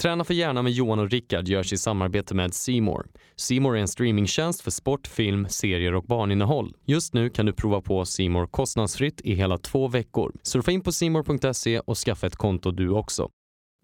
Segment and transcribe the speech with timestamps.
[0.00, 3.06] Träna för hjärnan med Johan och Rickard görs i samarbete med Simor.
[3.36, 6.74] Simor är en streamingtjänst för sport, film, serier och barninnehåll.
[6.84, 10.32] Just nu kan du prova på Simor kostnadsfritt i hela två veckor.
[10.42, 13.28] Surfa in på simor.se och skaffa ett konto du också.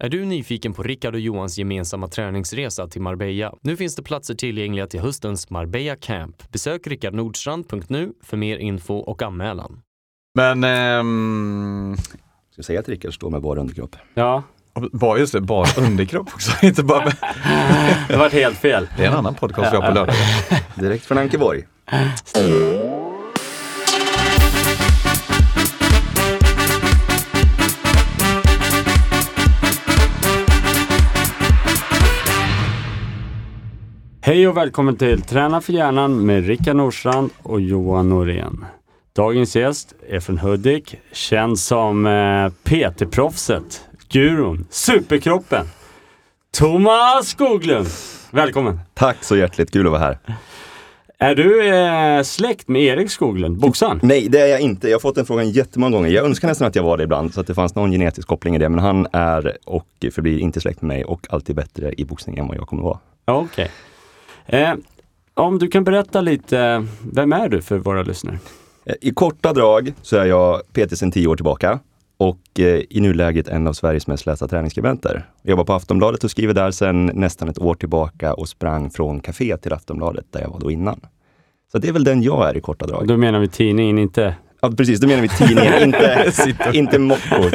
[0.03, 3.53] Är du nyfiken på Rickard och Johans gemensamma träningsresa till Marbella?
[3.61, 6.51] Nu finns det platser tillgängliga till höstens Marbella Camp.
[6.51, 9.81] Besök rickardnordstrand.nu för mer info och anmälan.
[10.35, 10.63] Men...
[10.63, 11.95] Ehm,
[12.51, 13.95] Ska jag säga att Rickard står med bara underkropp?
[14.13, 14.43] Ja,
[14.91, 16.51] bara just det, bara underkropp också.
[16.65, 17.15] Inte bara med,
[18.07, 18.87] det var helt fel.
[18.97, 20.15] det är en annan podcast vi har på lördag.
[20.75, 21.63] Direkt från Ankeborg.
[34.21, 38.65] Hej och välkommen till Träna för hjärnan med Rickard Nordstrand och Johan Norén.
[39.15, 45.65] Dagens gäst är från Hudik, känd som eh, PT-proffset, gurun, superkroppen,
[46.51, 47.87] Thomas Skoglund.
[48.31, 48.79] Välkommen!
[48.93, 50.17] Tack så hjärtligt, kul att vara här.
[51.19, 53.99] Är du eh, släkt med Erik Skoglund, boxaren?
[54.03, 54.87] Nej, det är jag inte.
[54.87, 56.09] Jag har fått den frågan jättemånga gånger.
[56.09, 58.55] Jag önskar nästan att jag var det ibland, så att det fanns någon genetisk koppling
[58.55, 58.69] i det.
[58.69, 62.47] Men han är och förblir inte släkt med mig och alltid bättre i boxning än
[62.47, 62.99] vad jag kommer vara.
[63.25, 63.71] Okej.
[64.45, 64.73] Eh,
[65.33, 68.39] om du kan berätta lite, vem är du för våra lyssnare?
[68.85, 71.79] Eh, I korta drag så är jag PT sedan tio år tillbaka
[72.17, 75.25] och eh, i nuläget en av Sveriges mest lästa träningsskribenter.
[75.41, 79.19] Jag jobbar på Aftonbladet och skriver där sedan nästan ett år tillbaka och sprang från
[79.19, 80.99] café till Aftonbladet där jag var då innan.
[81.71, 83.07] Så det är väl den jag är i korta drag.
[83.07, 84.35] Då menar vi tidningen, inte...
[84.61, 86.33] Ja, precis, då menar vi tidningen, inte,
[86.73, 87.19] inte Mocko.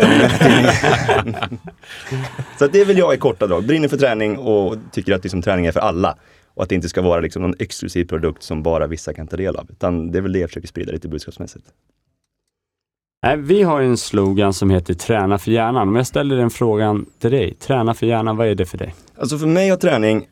[2.58, 3.66] Så det är väl jag i korta drag.
[3.66, 6.16] Brinner för träning och tycker att liksom, träning är för alla.
[6.54, 9.36] Och att det inte ska vara liksom, någon exklusiv produkt som bara vissa kan ta
[9.36, 9.66] del av.
[9.70, 11.66] Utan det är väl det jag försöker sprida lite budskapsmässigt.
[13.24, 15.88] Nej, vi har en slogan som heter Träna för hjärnan.
[15.88, 18.94] Om jag ställer den frågan till dig, träna för hjärnan, vad är det för dig?
[19.16, 20.26] Alltså för mig har träning,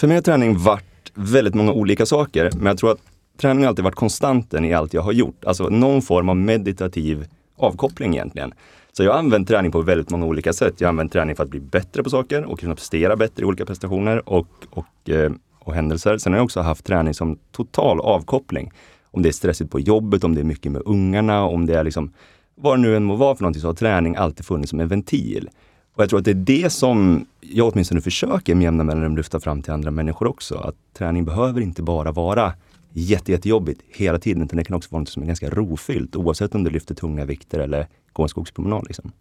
[0.00, 2.50] för mig har träning varit väldigt många olika saker.
[2.56, 2.98] Men jag tror att
[3.40, 5.44] träning har alltid varit konstanten i allt jag har gjort.
[5.44, 8.54] Alltså någon form av meditativ avkoppling egentligen.
[8.92, 10.74] Så jag har använt träning på väldigt många olika sätt.
[10.78, 13.44] Jag har använt träning för att bli bättre på saker och kunna prestera bättre i
[13.44, 16.18] olika prestationer och, och, eh, och händelser.
[16.18, 18.72] Sen har jag också haft träning som total avkoppling.
[19.10, 21.84] Om det är stressigt på jobbet, om det är mycket med ungarna, om det är
[21.84, 22.12] liksom
[22.54, 24.88] vad det nu än må vara för någonting så har träning alltid funnits som en
[24.88, 25.48] ventil.
[25.94, 29.40] Och jag tror att det är det som jag åtminstone försöker med jämna mellanrum lyfta
[29.40, 30.54] fram till andra människor också.
[30.54, 32.52] Att träning behöver inte bara vara
[32.92, 36.54] jätte, jättejobbigt hela tiden, utan det kan också vara något som är ganska rofyllt oavsett
[36.54, 38.84] om du lyfter tunga vikter eller går en skogspromenad.
[38.86, 39.12] Liksom.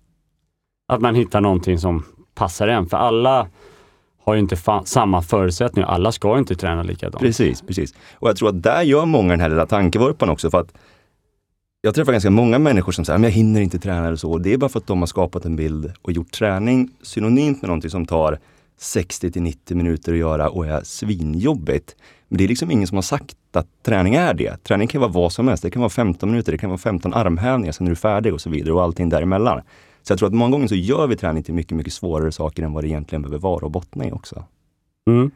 [0.88, 2.03] Att man hittar någonting som
[2.36, 3.48] passar en, för alla
[4.24, 5.88] har ju inte samma förutsättningar.
[5.88, 7.19] Alla ska inte träna likadant.
[7.19, 7.94] Precis, precis.
[8.13, 10.52] Och jag tror att där gör många den här lilla tankevurpan också.
[10.52, 10.74] för att
[11.81, 14.38] jag träffar ganska många människor som säger att jag hinner inte träna eller så.
[14.38, 17.68] Det är bara för att de har skapat en bild och gjort träning synonymt med
[17.69, 18.40] någonting som tar
[18.80, 21.96] 60 till 90 minuter att göra och är svinjobbigt.
[22.28, 24.64] Men det är liksom ingen som har sagt att träning är det.
[24.64, 25.64] Träning kan vara vad som helst.
[25.64, 28.42] Det kan vara 15 minuter, det kan vara 15 armhävningar, sen är du färdig och
[28.42, 29.62] så vidare och allting däremellan.
[30.03, 32.63] Så jag tror att många gånger så gör vi träning till mycket, mycket svårare saker
[32.63, 34.44] än vad det egentligen behöver vara och bottna i också.
[35.08, 35.31] Mm.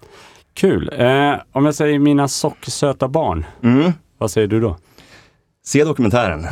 [0.53, 0.89] Kul.
[0.97, 3.91] Eh, om jag säger mina sockersöta barn, Mm.
[4.17, 4.77] vad säger du då?
[5.67, 6.41] Se dokumentären.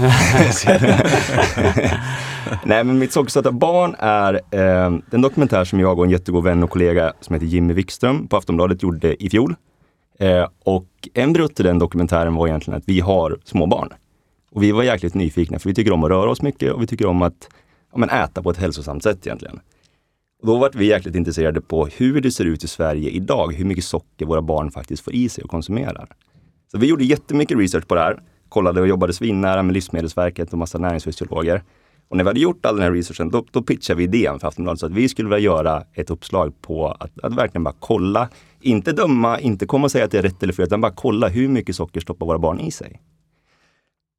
[2.66, 6.64] Nej, men Mitt sockersöta barn är eh, en dokumentär som jag och en jättegod vän
[6.64, 9.56] och kollega som heter Jimmy Wikström på Aftonbladet gjorde i fjol.
[10.20, 13.90] Eh, och en brutt till den dokumentären var egentligen att vi har små barn.
[14.52, 16.88] Och vi var jäkligt nyfikna för vi tycker om att röra oss mycket och vi
[16.88, 17.50] tycker om att
[17.92, 19.60] ja, men äta på ett hälsosamt sätt egentligen.
[20.42, 23.66] Och då var vi jäkligt intresserade på hur det ser ut i Sverige idag, hur
[23.66, 26.08] mycket socker våra barn faktiskt får i sig och konsumerar.
[26.72, 28.20] Så vi gjorde jättemycket research på det här,
[28.54, 31.64] kollade och jobbade svinnära med Livsmedelsverket och massa näringsfysiologer.
[32.10, 34.48] Och när vi hade gjort all den här researchen, då, då pitchade vi idén för
[34.48, 38.30] Aftonbladet så att vi skulle vilja göra ett uppslag på att, att verkligen bara kolla,
[38.62, 41.28] inte döma, inte komma och säga att det är rätt eller fel, utan bara kolla
[41.28, 43.02] hur mycket socker stoppar våra barn i sig.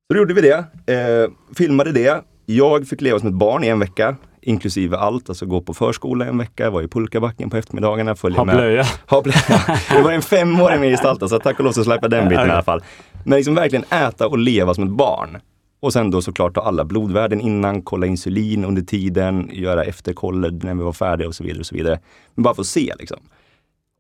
[0.06, 0.56] Så då gjorde vi det,
[0.94, 2.24] eh, filmade det.
[2.46, 5.28] Jag fick leva som ett barn i en vecka, inklusive allt.
[5.28, 8.14] Alltså gå på förskola en vecka, var i pulkabacken på eftermiddagarna.
[8.14, 8.84] följa Ha blöja.
[9.06, 9.78] Ha blöja.
[9.90, 12.50] Det var en femåring med gestalta, så tack och lov så släppte den biten i
[12.50, 12.82] alla fall.
[13.24, 15.38] Men liksom verkligen äta och leva som ett barn.
[15.80, 20.74] Och sen då såklart ta alla blodvärden innan, kolla insulin under tiden, göra efterkoller när
[20.74, 21.60] vi var färdiga och så vidare.
[21.60, 22.00] och så vidare.
[22.34, 23.18] Men bara få se liksom.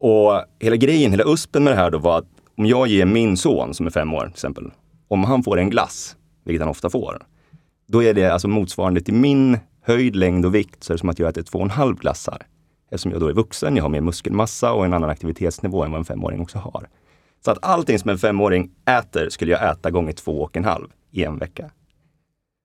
[0.00, 3.36] Och hela grejen, hela uspen med det här då var att om jag ger min
[3.36, 4.70] son som är fem år till exempel,
[5.08, 7.22] om han får en glass, vilket han ofta får,
[7.88, 11.08] då är det alltså motsvarande till min höjd, längd och vikt, så är det som
[11.08, 12.46] att jag äter två och en halv glassar.
[12.90, 15.98] Eftersom jag då är vuxen, jag har mer muskelmassa och en annan aktivitetsnivå än vad
[15.98, 16.88] en femåring också har.
[17.44, 20.88] Så att allting som en femåring äter skulle jag äta gånger två och en halv
[21.10, 21.70] i en vecka.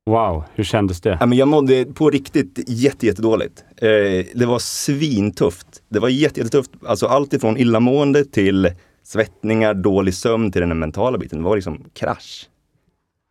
[0.06, 1.18] Wow, hur kändes det?
[1.20, 3.64] Ja, men jag mådde på riktigt jätte, jättedåligt.
[3.78, 3.88] Eh,
[4.36, 5.68] det var svintufft.
[5.90, 6.72] Det var jätte, jättetufft.
[6.86, 8.72] Alltså allt ifrån illamående till
[9.04, 11.40] svettningar, dålig sömn till den mentala biten.
[11.40, 12.50] Det var liksom krasch.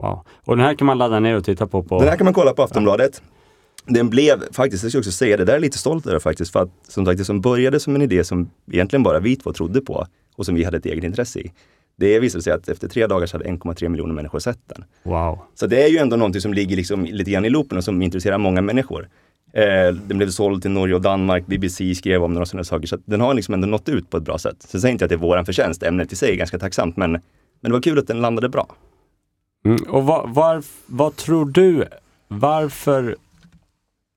[0.03, 0.25] Wow.
[0.45, 1.83] Och den här kan man ladda ner och titta på?
[1.83, 1.99] på...
[1.99, 3.23] Den här kan man kolla på Aftonbladet.
[3.89, 6.53] Den blev faktiskt, jag ska också säga det, där är jag lite stolt över faktiskt.
[6.53, 9.53] För att som sagt, det som började som en idé som egentligen bara vi två
[9.53, 10.07] trodde på
[10.37, 11.53] och som vi hade ett eget intresse i.
[11.97, 14.85] Det visade sig att efter tre dagar så hade 1,3 miljoner människor sett den.
[15.03, 15.39] Wow.
[15.55, 18.03] Så det är ju ändå någonting som ligger liksom lite grann i loopen och som
[18.03, 19.09] intresserar många människor.
[19.53, 22.87] Eh, den blev såld till Norge och Danmark, BBC skrev om några sådana saker.
[22.87, 24.57] Så den har liksom ändå nått ut på ett bra sätt.
[24.59, 27.13] Så säger inte att det är våran förtjänst, ämnet i sig är ganska tacksamt, men,
[27.13, 27.21] men
[27.61, 28.67] det var kul att den landade bra.
[29.65, 29.83] Mm.
[29.83, 31.85] Och vad, var, vad tror du,
[32.29, 33.17] varför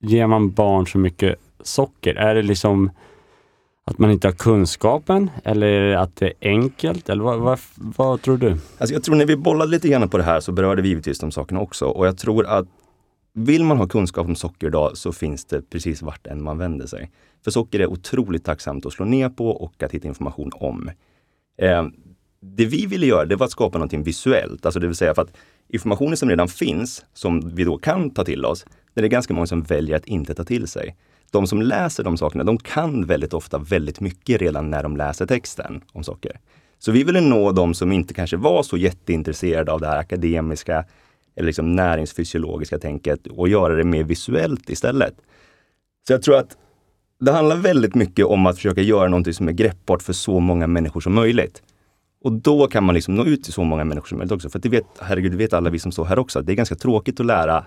[0.01, 2.15] ger man barn så mycket socker?
[2.15, 2.91] Är det liksom
[3.85, 7.09] att man inte har kunskapen eller att det är enkelt?
[7.09, 8.51] Eller vad, vad, vad tror du?
[8.51, 11.19] Alltså jag tror när vi bollade lite grann på det här så berörde vi givetvis
[11.19, 11.85] de sakerna också.
[11.85, 12.67] Och jag tror att
[13.33, 16.87] vill man ha kunskap om socker idag så finns det precis vart än man vänder
[16.87, 17.11] sig.
[17.43, 20.89] För socker är otroligt tacksamt att slå ner på och att hitta information om.
[21.57, 21.87] Eh,
[22.39, 25.21] det vi ville göra det var att skapa någonting visuellt, alltså det vill säga för
[25.21, 25.37] att
[25.67, 29.47] informationen som redan finns, som vi då kan ta till oss, det är ganska många
[29.47, 30.95] som väljer att inte ta till sig.
[31.31, 35.25] De som läser de sakerna, de kan väldigt ofta väldigt mycket redan när de läser
[35.25, 36.39] texten om saker.
[36.79, 40.85] Så vi ville nå de som inte kanske var så jätteintresserade av det här akademiska
[41.35, 45.13] eller liksom näringsfysiologiska tänket och göra det mer visuellt istället.
[46.07, 46.57] Så jag tror att
[47.19, 50.67] det handlar väldigt mycket om att försöka göra någonting som är greppbart för så många
[50.67, 51.63] människor som möjligt.
[52.23, 54.49] Och då kan man liksom nå ut till så många människor som möjligt också.
[54.49, 56.55] För det vet, herregud, det vet alla vi som står här också, att det är
[56.55, 57.65] ganska tråkigt att lära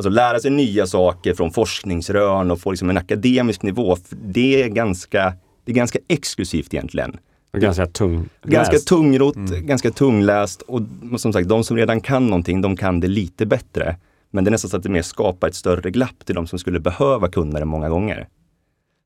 [0.00, 3.96] Alltså lära sig nya saker från forskningsrön och få liksom en akademisk nivå.
[4.10, 7.16] Det är ganska, det är ganska exklusivt egentligen.
[7.52, 8.28] Och ganska tung.
[8.42, 9.66] Ganska tungrot, mm.
[9.66, 10.80] ganska tungläst och
[11.16, 13.96] som sagt, de som redan kan någonting, de kan det lite bättre.
[14.30, 16.58] Men det är nästan så att det mer skapar ett större glapp till de som
[16.58, 18.28] skulle behöva kunna det många gånger.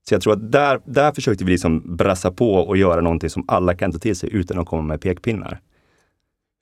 [0.08, 3.44] Så jag tror att där, där försökte vi liksom brassa på och göra någonting som
[3.48, 5.60] alla kan ta till sig utan att komma med pekpinnar.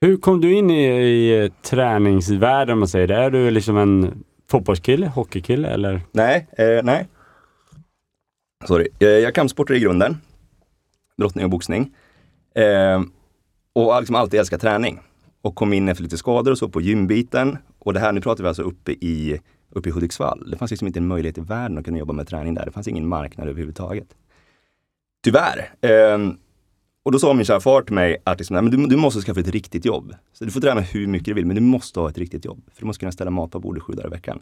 [0.02, 3.16] Hur kom du in i, i eh, träningsvärlden om man säger det?
[3.16, 6.00] Är du liksom en fotbollskille, hockeykille eller?
[6.12, 7.08] Nej, eh, nej.
[8.64, 8.88] Sorry.
[8.98, 10.16] Eh, jag är kampsportare i grunden.
[11.16, 11.94] Brottning och boxning.
[12.54, 13.02] Eh,
[13.72, 15.00] och har liksom alltid älskat träning.
[15.42, 17.58] Och kom in efter lite skador och så på gymbiten.
[17.78, 19.40] Och det här, nu pratar vi alltså uppe i,
[19.70, 20.50] uppe i Hudiksvall.
[20.50, 22.64] Det fanns liksom inte en möjlighet i världen att kunna jobba med träning där.
[22.64, 24.08] Det fanns ingen marknad överhuvudtaget.
[25.24, 25.74] Tyvärr.
[25.80, 26.18] Eh,
[27.04, 29.40] och då sa min kära far till mig att liksom, men du, du, måste skaffa
[29.40, 30.14] ett riktigt jobb.
[30.32, 32.62] Så du får träna hur mycket du vill, men du måste ha ett riktigt jobb.
[32.74, 34.40] För du måste kunna ställa mat på bordet sju dagar i veckan.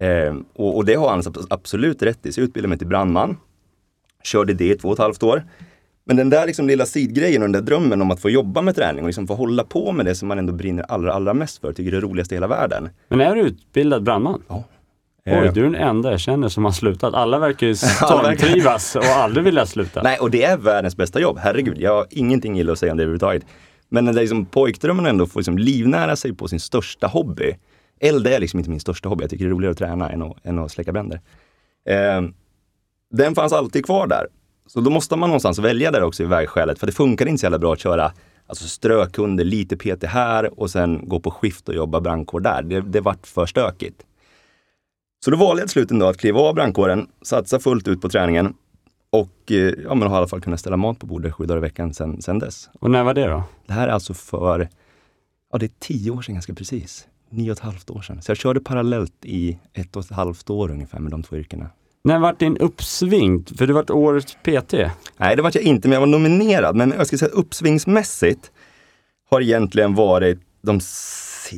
[0.00, 2.32] Eh, och, och, det har han absolut rätt i.
[2.32, 3.36] Så jag utbildade mig till brandman.
[4.22, 5.44] Körde det i två och ett halvt år.
[6.04, 8.76] Men den där liksom lilla sidgrejen och den där drömmen om att få jobba med
[8.76, 11.60] träning och liksom få hålla på med det som man ändå brinner allra, allra mest
[11.60, 12.88] för, tycker det är det roligaste i hela världen.
[13.08, 14.42] Men är du utbildad brandman?
[14.48, 14.64] Ja.
[15.26, 17.14] Oj, du är den enda jag känner som har slutat.
[17.14, 20.02] Alla verkar ju stormtrivas och aldrig vilja sluta.
[20.02, 21.38] Nej, och det är världens bästa jobb.
[21.38, 23.46] Herregud, jag har ingenting illa att säga om det överhuvudtaget.
[23.88, 27.56] Men när liksom pojkdrömmen ändå får liksom livnära sig på sin största hobby.
[28.00, 29.22] Eld är liksom inte min största hobby.
[29.22, 31.20] Jag tycker det är roligare att träna än att, än att släcka bränder.
[31.88, 32.22] Eh,
[33.10, 34.26] den fanns alltid kvar där.
[34.66, 36.78] Så då måste man någonstans välja där också i vägskälet.
[36.78, 38.12] För det funkar inte så jävla bra att köra
[38.46, 42.62] alltså strökunder, lite PT här och sen gå på skift och jobba brandkår där.
[42.62, 44.02] Det, det vart för stökigt.
[45.24, 48.08] Så då valde jag till slut ändå att kliva av brandkåren, satsa fullt ut på
[48.08, 48.54] träningen
[49.10, 51.58] och eh, ja, men har i alla fall kunnat ställa mat på bordet sju dagar
[51.58, 52.70] i veckan sen, sen dess.
[52.80, 53.42] Och när var det då?
[53.66, 54.68] Det här är alltså för,
[55.52, 57.06] ja det är tio år sedan ganska precis.
[57.30, 58.22] Nio och ett halvt år sedan.
[58.22, 61.70] Så jag körde parallellt i ett och ett halvt år ungefär med de två yrkena.
[62.04, 63.44] När vart din uppsving?
[63.44, 64.72] För du vart årets PT.
[65.16, 66.76] Nej, det vart jag inte, men jag var nominerad.
[66.76, 68.50] Men jag ska säga uppsvingsmässigt
[69.30, 70.80] har egentligen varit de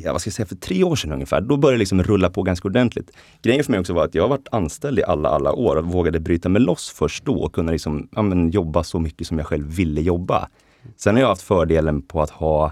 [0.05, 2.43] vad ska jag säga, för tre år sedan ungefär, då började det liksom rulla på
[2.43, 3.11] ganska ordentligt.
[3.41, 5.85] Grejen för mig också var att jag har varit anställd i alla, alla år och
[5.85, 9.37] vågade bryta mig loss först då och kunna liksom, ja, men, jobba så mycket som
[9.37, 10.49] jag själv ville jobba.
[10.97, 12.71] Sen har jag haft fördelen på att ha,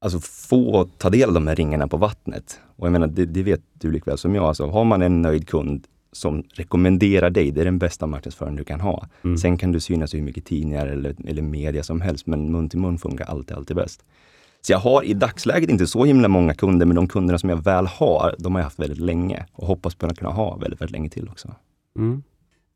[0.00, 2.60] alltså få ta del av de här ringarna på vattnet.
[2.76, 5.48] Och jag menar, det, det vet du likväl som jag, alltså, har man en nöjd
[5.48, 9.06] kund som rekommenderar dig, det är den bästa marknadsföring du kan ha.
[9.24, 9.38] Mm.
[9.38, 12.68] Sen kan du synas i hur mycket tidningar eller, eller media som helst, men mun
[12.68, 14.04] till mun funkar alltid, alltid bäst.
[14.62, 17.64] Så jag har i dagsläget inte så himla många kunder, men de kunderna som jag
[17.64, 20.80] väl har, de har jag haft väldigt länge och hoppas på att kunna ha väldigt,
[20.80, 21.54] väldigt länge till också.
[21.98, 22.22] Mm.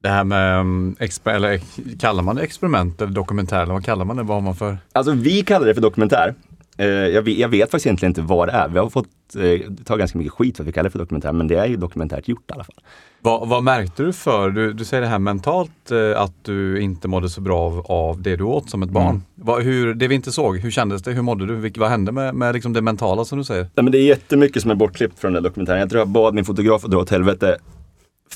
[0.03, 1.61] Det här med, um, eller
[1.99, 4.23] kallar man det experiment eller dokumentär, eller vad kallar man det?
[4.23, 4.79] Vad har man för?
[4.93, 6.35] Alltså vi kallar det för dokumentär.
[6.77, 8.69] Eh, jag, vet, jag, vet, faktiskt egentligen inte vad det är.
[8.69, 11.33] Vi har fått eh, ta ganska mycket skit för att vi kallar det för dokumentär,
[11.33, 12.77] men det är ju dokumentärt gjort i alla fall.
[13.21, 17.09] Vad, vad märkte du för, du, du säger det här mentalt, eh, att du inte
[17.09, 19.09] mådde så bra av, av det du åt som ett barn.
[19.09, 19.23] Mm.
[19.35, 21.13] Vad, hur, det vi inte såg, hur kändes det?
[21.13, 21.55] Hur mådde du?
[21.55, 23.69] Vilk, vad hände med, med liksom det mentala som du säger?
[23.75, 25.81] Ja, men det är jättemycket som är bortklippt från den dokumentären.
[25.81, 27.57] Jag tror jag bad min fotograf att dra åt helvete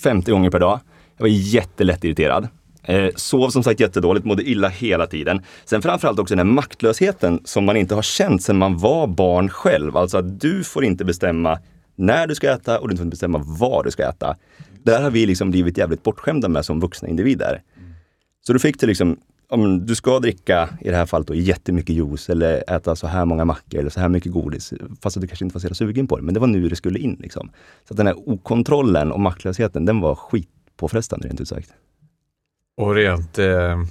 [0.02, 0.80] 50 gånger per dag.
[1.16, 2.48] Jag var jättelätt irriterad.
[2.88, 5.42] Eh, sov som sagt jättedåligt, mådde illa hela tiden.
[5.64, 9.48] Sen framförallt också den här maktlösheten som man inte har känt sedan man var barn
[9.48, 9.96] själv.
[9.96, 11.58] Alltså att du får inte bestämma
[11.96, 14.36] när du ska äta och du får inte bestämma vad du ska äta.
[14.82, 17.62] Där har vi liksom blivit jävligt bortskämda med som vuxna individer.
[18.46, 19.16] Så du fick det liksom,
[19.48, 23.24] om du ska dricka, i det här fallet, då, jättemycket juice eller äta så här
[23.24, 24.72] många mackor eller så här mycket godis.
[25.02, 26.76] Fast att du kanske inte var så sugen på det, men det var nu det
[26.76, 27.16] skulle in.
[27.20, 27.50] Liksom.
[27.88, 31.70] Så att den här okontrollen och maktlösheten, den var skitpåfrestande rent ut sagt.
[32.78, 33.82] Och rent, eh,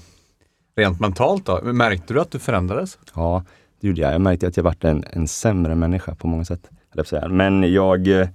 [0.76, 1.62] rent mentalt då?
[1.64, 3.00] Märkte du att du förändrades?
[3.16, 3.44] Ja,
[3.82, 4.14] det gjorde jag.
[4.14, 6.70] Jag märkte att jag varit en, en sämre människa på många sätt.
[7.30, 8.08] Men jag...
[8.08, 8.28] Eh,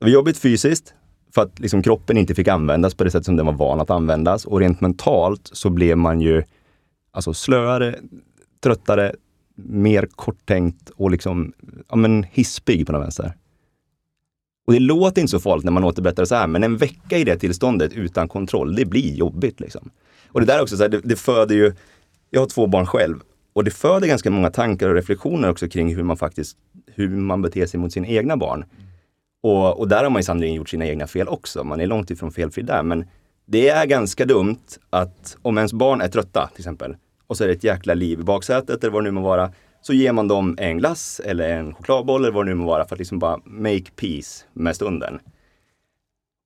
[0.00, 0.94] det var jobbigt fysiskt,
[1.34, 3.90] för att liksom kroppen inte fick användas på det sätt som den var van att
[3.90, 4.44] användas.
[4.44, 6.42] Och rent mentalt så blev man ju
[7.12, 7.94] alltså slöare,
[8.62, 9.14] tröttare,
[9.56, 11.52] mer korttänkt och liksom,
[11.88, 13.32] ja men hispig på något vänster.
[14.70, 17.24] Och det låter inte så farligt när man återberättar så här, men en vecka i
[17.24, 19.60] det tillståndet utan kontroll, det blir jobbigt.
[19.60, 19.90] Liksom.
[20.28, 21.72] Och det där också, så här, det, det föder ju,
[22.30, 23.20] jag har två barn själv,
[23.52, 27.42] och det föder ganska många tankar och reflektioner också kring hur man faktiskt, hur man
[27.42, 28.64] beter sig mot sina egna barn.
[29.42, 31.64] Och, och där har man ju sannerligen gjort sina egna fel också.
[31.64, 32.82] Man är långt ifrån felfri där.
[32.82, 33.04] Men
[33.46, 36.96] det är ganska dumt att om ens barn är trötta till exempel
[37.26, 39.52] och så är det ett jäkla liv i baksätet eller vad det nu må vara.
[39.82, 42.84] Så ger man dem en glass eller en chokladboll eller vad det nu må vara
[42.84, 45.18] för att liksom bara make peace med stunden.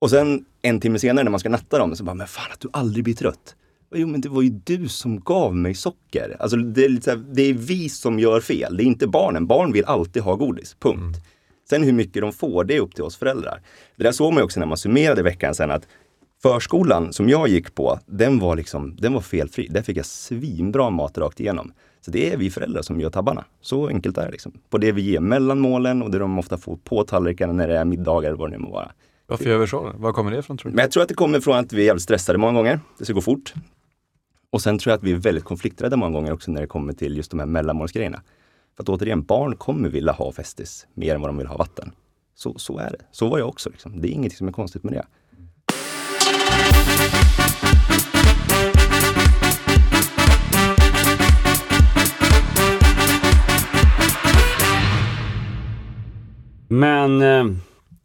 [0.00, 2.60] Och sen en timme senare när man ska natta dem så bara, men fan att
[2.60, 3.56] du aldrig blir trött.
[3.94, 6.36] Jo men det var ju du som gav mig socker.
[6.40, 9.46] Alltså det är, lite, det är vi som gör fel, det är inte barnen.
[9.46, 11.00] Barn vill alltid ha godis, punkt.
[11.00, 11.20] Mm.
[11.68, 13.60] Sen hur mycket de får, det är upp till oss föräldrar.
[13.96, 15.88] Det där såg man ju också när man summerade veckan sen att
[16.42, 19.68] förskolan som jag gick på, den var, liksom, den var felfri.
[19.68, 21.72] Där fick jag svinbra mat rakt igenom.
[22.04, 23.44] Så det är vi föräldrar som gör tabbarna.
[23.60, 24.30] Så enkelt är det.
[24.30, 24.52] Liksom.
[24.70, 27.78] På det vi ger mellan målen och det de ofta får på tallrikarna när det
[27.78, 28.92] är middagar eller vad det nu må vara.
[29.26, 29.92] Varför gör vi så?
[29.96, 30.76] Var kommer det ifrån tror du?
[30.76, 32.80] Men jag tror att det kommer från att vi är jävligt stressade många gånger.
[32.98, 33.54] Det ska gå fort.
[34.50, 36.92] Och sen tror jag att vi är väldigt konflikträdda många gånger också när det kommer
[36.92, 38.22] till just de här mellanmålsgrejerna.
[38.76, 41.92] För att återigen, barn kommer vilja ha festis mer än vad de vill ha vatten.
[42.34, 43.04] Så, så är det.
[43.10, 43.70] Så var jag också.
[43.70, 44.00] Liksom.
[44.00, 45.04] Det är inget som är konstigt med det.
[56.68, 57.44] Men eh,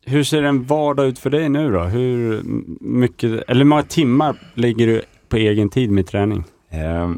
[0.05, 1.83] hur ser en vardag ut för dig nu då?
[1.83, 2.41] Hur
[2.81, 6.43] mycket, eller hur många timmar lägger du på egen tid med träning?
[6.69, 7.11] Eh,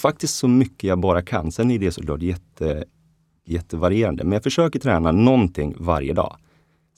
[0.00, 1.52] faktiskt så mycket jag bara kan.
[1.52, 2.84] Sen är det såklart jätte,
[3.46, 4.24] jättevarierande.
[4.24, 6.36] Men jag försöker träna någonting varje dag.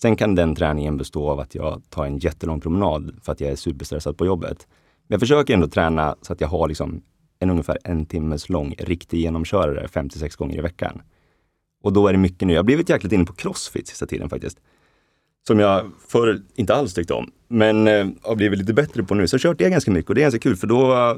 [0.00, 3.50] Sen kan den träningen bestå av att jag tar en jättelång promenad för att jag
[3.50, 4.66] är superstressad på jobbet.
[5.06, 7.02] Men jag försöker ändå träna så att jag har liksom
[7.38, 11.02] en ungefär en timmes lång riktig genomkörare 56 gånger i veckan.
[11.84, 12.52] Och då är det mycket nu.
[12.52, 14.58] Jag har blivit jäkligt inne på crossfit sista tiden faktiskt.
[15.46, 19.28] Som jag förr inte alls tyckte om, men eh, har blivit lite bättre på nu.
[19.28, 21.16] Så jag har kört det ganska mycket och det är ganska kul för då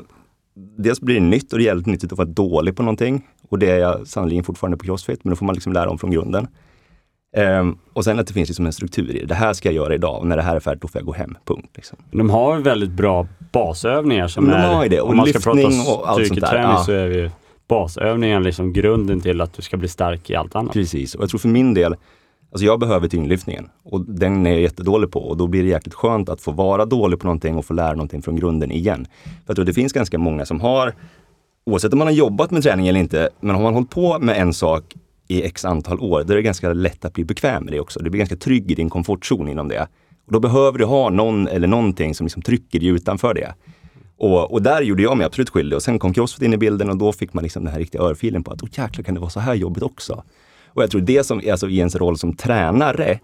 [0.76, 3.26] dels blir det nytt och det är jävligt nyttigt att vara dålig på någonting.
[3.48, 5.98] Och det är jag sannerligen fortfarande på Crossfit, men då får man liksom lära om
[5.98, 6.48] från grunden.
[7.36, 9.26] Um, och sen att det finns liksom en struktur i det.
[9.26, 11.06] Det här ska jag göra idag och när det här är färdigt då får jag
[11.06, 11.38] gå hem.
[11.44, 11.70] Punkt.
[11.74, 11.98] Liksom.
[12.10, 14.74] De har väldigt bra basövningar som de är...
[14.74, 15.00] Har det.
[15.00, 16.58] Och prata och allt sånt där.
[16.58, 16.82] Ja.
[16.86, 17.30] så är ju
[17.68, 20.72] basövningen liksom grunden till att du ska bli stark i allt annat.
[20.72, 21.96] Precis, och jag tror för min del,
[22.50, 25.94] Alltså jag behöver tyngdlyftningen och den är jag jättedålig på och då blir det jäkligt
[25.94, 29.06] skönt att få vara dålig på någonting och få lära någonting från grunden igen.
[29.24, 30.94] För jag tror det finns ganska många som har,
[31.66, 34.40] oavsett om man har jobbat med träning eller inte, men har man hållit på med
[34.40, 34.94] en sak
[35.28, 38.00] i x antal år, då är det ganska lätt att bli bekväm med det också.
[38.00, 39.88] Du blir ganska trygg i din komfortzon inom det.
[40.26, 43.54] Och då behöver du ha någon eller någonting som liksom trycker dig utanför det.
[44.18, 46.90] Och, och, där gjorde jag mig absolut skyldig och sen kom crossfit in i bilden
[46.90, 49.20] och då fick man liksom den här riktiga örfilen på att oh, jäklar kan det
[49.20, 50.24] vara så här jobbigt också.
[50.66, 53.20] Och jag tror det som, alltså i ens roll som tränare,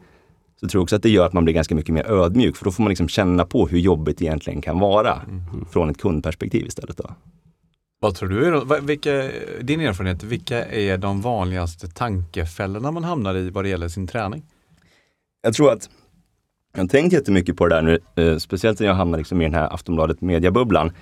[0.61, 2.65] så tror jag också att det gör att man blir ganska mycket mer ödmjuk, för
[2.65, 5.65] då får man liksom känna på hur jobbigt egentligen kan vara mm.
[5.71, 6.97] från ett kundperspektiv istället.
[6.97, 7.11] Då.
[8.01, 9.31] Vad tror du är vilka,
[9.61, 14.43] din erfarenhet, vilka är de vanligaste tankefällorna man hamnar i vad det gäller sin träning?
[15.43, 15.91] Jag tror att
[16.73, 19.45] jag har tänkt jättemycket på det där nu, eh, speciellt när jag hamnar liksom i
[19.45, 20.93] den här Aftonbladet mediabubblan.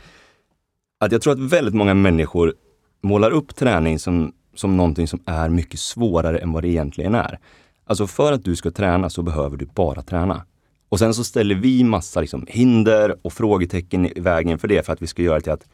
[1.00, 2.54] Att jag tror att väldigt många människor
[3.02, 7.38] målar upp träning som som någonting som är mycket svårare än vad det egentligen är.
[7.84, 10.44] Alltså för att du ska träna så behöver du bara träna.
[10.88, 14.92] Och sen så ställer vi massa liksom hinder och frågetecken i vägen för det för
[14.92, 15.68] att vi ska göra det till att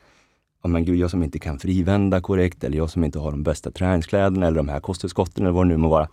[0.62, 3.43] oh, men gud, jag som inte kan frivända korrekt eller jag som inte har de
[3.43, 6.09] bästa träningskläderna eller de här kosttillskotten eller vad det nu må vara.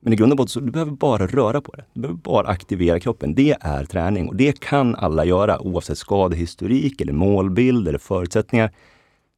[0.00, 1.84] Men i grund och botten så du behöver bara röra på det.
[1.94, 3.34] Du behöver bara aktivera kroppen.
[3.34, 8.68] Det är träning och det kan alla göra oavsett skadehistorik eller målbild eller förutsättningar.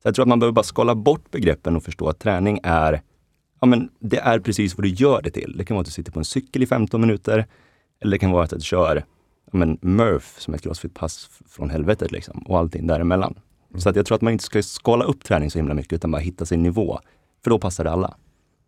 [0.03, 3.03] Så jag tror att man behöver bara skala bort begreppen och förstå att träning är,
[3.61, 5.55] ja men det är precis vad du gör det till.
[5.59, 7.47] Det kan vara att du sitter på en cykel i 15 minuter
[8.01, 9.05] eller det kan vara att du kör
[9.53, 13.35] ja men Murph som ett crossfit-pass från helvetet liksom och allting däremellan.
[13.77, 16.11] Så att jag tror att man inte ska skala upp träning så himla mycket utan
[16.11, 17.01] bara hitta sin nivå.
[17.45, 18.17] För då passar det alla.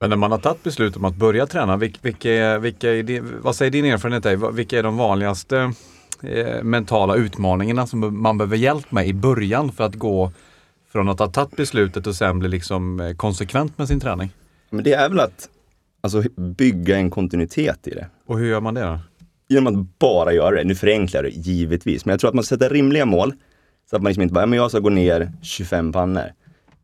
[0.02, 3.70] Men när man har tagit beslut om att börja träna, vilka, vilka, vilka vad säger
[3.70, 4.26] din erfarenhet?
[4.26, 5.72] Är, vilka är de vanligaste
[6.22, 10.32] eh, mentala utmaningarna som man behöver hjälp med i början för att gå
[10.92, 14.30] från att ha tagit beslutet och sen bli liksom eh, konsekvent med sin träning?
[14.70, 15.48] Men det är väl att
[16.00, 18.06] alltså, bygga en kontinuitet i det.
[18.26, 18.98] Och hur gör man det då?
[19.48, 20.64] Genom att bara göra det.
[20.64, 23.32] Nu förenklar det givetvis, men jag tror att man sätter rimliga mål.
[23.90, 26.32] Så att man liksom inte bara, men jag ska gå ner 25 pannor.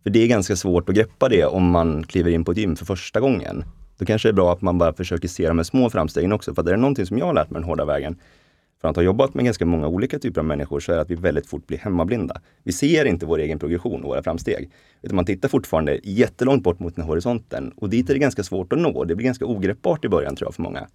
[0.02, 2.76] För det är ganska svårt att greppa det om man kliver in på ett gym
[2.76, 3.64] för första gången.
[3.98, 6.54] Då kanske det är bra att man bara försöker se de här små framstegen också.
[6.54, 8.16] För att det är någonting som jag har lärt mig den hårda vägen.
[8.80, 11.10] Från att ha jobbat med ganska många olika typer av människor så är det att
[11.10, 12.40] vi väldigt fort blir hemmablinda.
[12.62, 14.70] Vi ser inte vår egen progression och våra framsteg.
[15.02, 17.72] Utan man tittar fortfarande jättelångt bort mot den här horisonten.
[17.76, 19.04] Och dit är det ganska svårt att nå.
[19.04, 20.88] Det blir ganska ogreppbart i början tror jag för många.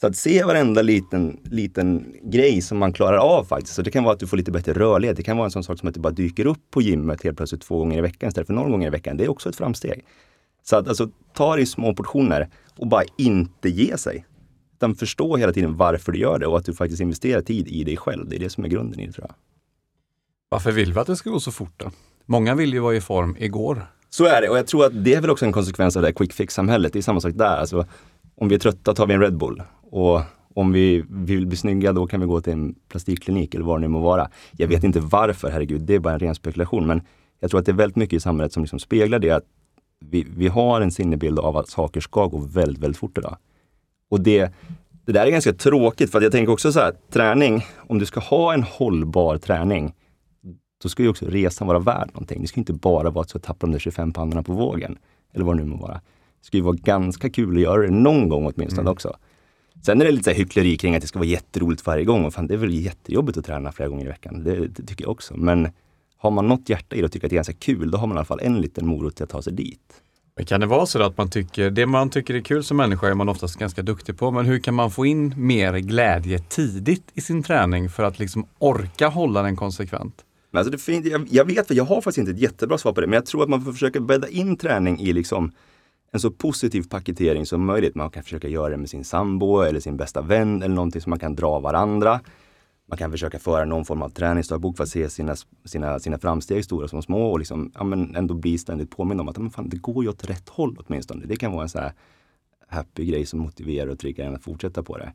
[0.00, 3.74] Så att se varenda liten, liten grej som man klarar av faktiskt.
[3.74, 5.16] Så det kan vara att du får lite bättre rörlighet.
[5.16, 7.36] Det kan vara en sån sak som att du bara dyker upp på gymmet helt
[7.36, 9.16] plötsligt två gånger i veckan istället för några gånger i veckan.
[9.16, 10.04] Det är också ett framsteg.
[10.62, 14.26] Så att alltså, ta det i små portioner och bara inte ge sig.
[14.74, 17.84] Utan förstå hela tiden varför du gör det och att du faktiskt investerar tid i
[17.84, 18.28] dig själv.
[18.28, 19.34] Det är det som är grunden i det tror jag.
[20.48, 21.90] Varför vill vi att det ska gå så fort då?
[22.26, 23.86] Många vill ju vara i form igår.
[24.10, 26.08] Så är det och jag tror att det är väl också en konsekvens av det
[26.08, 26.92] här quick fix-samhället.
[26.92, 27.56] Det är samma sak där.
[27.56, 27.86] Alltså,
[28.34, 29.62] om vi är trötta tar vi en Red Bull.
[29.90, 30.20] Och
[30.54, 33.80] om vi vill bli snygga då kan vi gå till en plastikklinik eller vad det
[33.80, 34.30] nu må vara.
[34.52, 36.86] Jag vet inte varför, herregud, det är bara en ren spekulation.
[36.86, 37.02] Men
[37.40, 39.44] jag tror att det är väldigt mycket i samhället som liksom speglar det att
[40.00, 43.36] vi, vi har en sinnebild av att saker ska gå väldigt, väldigt fort idag.
[44.10, 44.52] Och det,
[45.04, 48.20] det där är ganska tråkigt för jag tänker också så här, träning, om du ska
[48.20, 49.94] ha en hållbar träning,
[50.82, 52.42] då ska ju också resan vara värd någonting.
[52.42, 54.98] Det ska inte bara vara att så tappa de där 25 pannorna på vågen.
[55.32, 55.94] Eller vad det nu må vara.
[55.94, 58.92] Det ska ju vara ganska kul att göra det någon gång åtminstone mm.
[58.92, 59.16] också.
[59.82, 62.24] Sen är det lite så hyckleri kring att det ska vara jätteroligt varje gång.
[62.24, 64.44] Och fan, det är väl jättejobbigt att träna flera gånger i veckan.
[64.44, 65.36] Det, det tycker jag också.
[65.36, 65.68] Men
[66.16, 68.06] har man något hjärta i det och tycker att det är ganska kul, då har
[68.06, 70.02] man i alla fall en liten morot till att ta sig dit.
[70.36, 73.08] Men kan det vara så att man tycker, det man tycker är kul som människa
[73.08, 77.04] är man oftast ganska duktig på, men hur kan man få in mer glädje tidigt
[77.14, 80.24] i sin träning för att liksom orka hålla den konsekvent?
[80.50, 83.06] Men alltså det jag, jag vet, jag har faktiskt inte ett jättebra svar på det,
[83.06, 85.52] men jag tror att man får försöka bädda in träning i liksom
[86.12, 87.94] en så positiv paketering som möjligt.
[87.94, 91.10] Man kan försöka göra det med sin sambo eller sin bästa vän eller någonting som
[91.10, 92.20] man kan dra varandra.
[92.88, 96.64] Man kan försöka föra någon form av träningsdagbok för att se sina, sina, sina framsteg,
[96.64, 99.68] stora som små och liksom, ja, men ändå bli ständigt påmind om att men fan,
[99.68, 101.26] det går ju åt rätt håll åtminstone.
[101.26, 101.92] Det kan vara en så här
[102.68, 105.12] happy grej som motiverar och triggar en att fortsätta på det.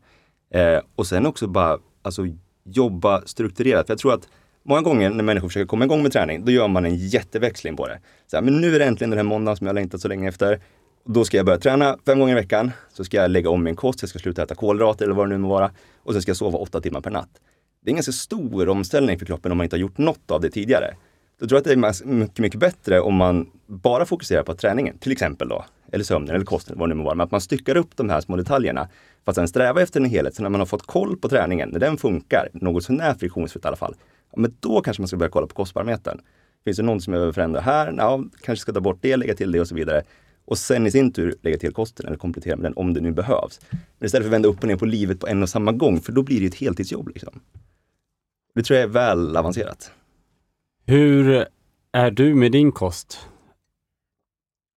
[0.59, 2.27] Eh, och sen också bara alltså,
[2.63, 3.87] jobba strukturerat.
[3.87, 4.27] För jag tror att
[4.63, 7.87] många gånger när människor försöker komma igång med träning, då gör man en jätteväxling på
[7.87, 7.99] det.
[8.27, 10.29] Så här, men nu är det äntligen den här måndagen som jag längtat så länge
[10.29, 10.61] efter.
[11.07, 12.71] Då ska jag börja träna fem gånger i veckan.
[12.93, 15.29] Så ska jag lägga om min kost, jag ska sluta äta kolhydrater eller vad det
[15.29, 15.71] nu må vara.
[15.97, 17.29] Och sen ska jag sova åtta timmar per natt.
[17.81, 20.41] Det är en ganska stor omställning för kroppen om man inte har gjort något av
[20.41, 20.95] det tidigare.
[21.39, 24.97] Då tror jag att det är mycket, mycket bättre om man bara fokuserar på träningen,
[24.97, 27.15] till exempel då, eller sömnen eller kosten, vad det nu må vara.
[27.15, 28.89] Men att man styckar upp de här små detaljerna
[29.23, 30.35] för att sen sträva efter en helhet.
[30.35, 33.67] Så när man har fått koll på träningen, när den funkar, något sånär friktionsfritt i
[33.67, 33.95] alla fall,
[34.31, 36.21] ja, men då kanske man ska börja kolla på kostparametern.
[36.63, 37.93] Finns det något som jag behöver förändra här?
[37.97, 40.03] Ja, kanske ska ta bort det, lägga till det och så vidare.
[40.45, 43.11] Och sen i sin tur lägga till kosten eller komplettera med den om det nu
[43.11, 43.59] behövs.
[43.71, 46.01] Men istället för att vända upp och ner på livet på en och samma gång,
[46.01, 47.07] för då blir det ett heltidsjobb.
[47.07, 47.39] Liksom.
[48.55, 49.91] Det tror jag är väl avancerat.
[50.85, 51.45] Hur
[51.91, 53.27] är du med din kost?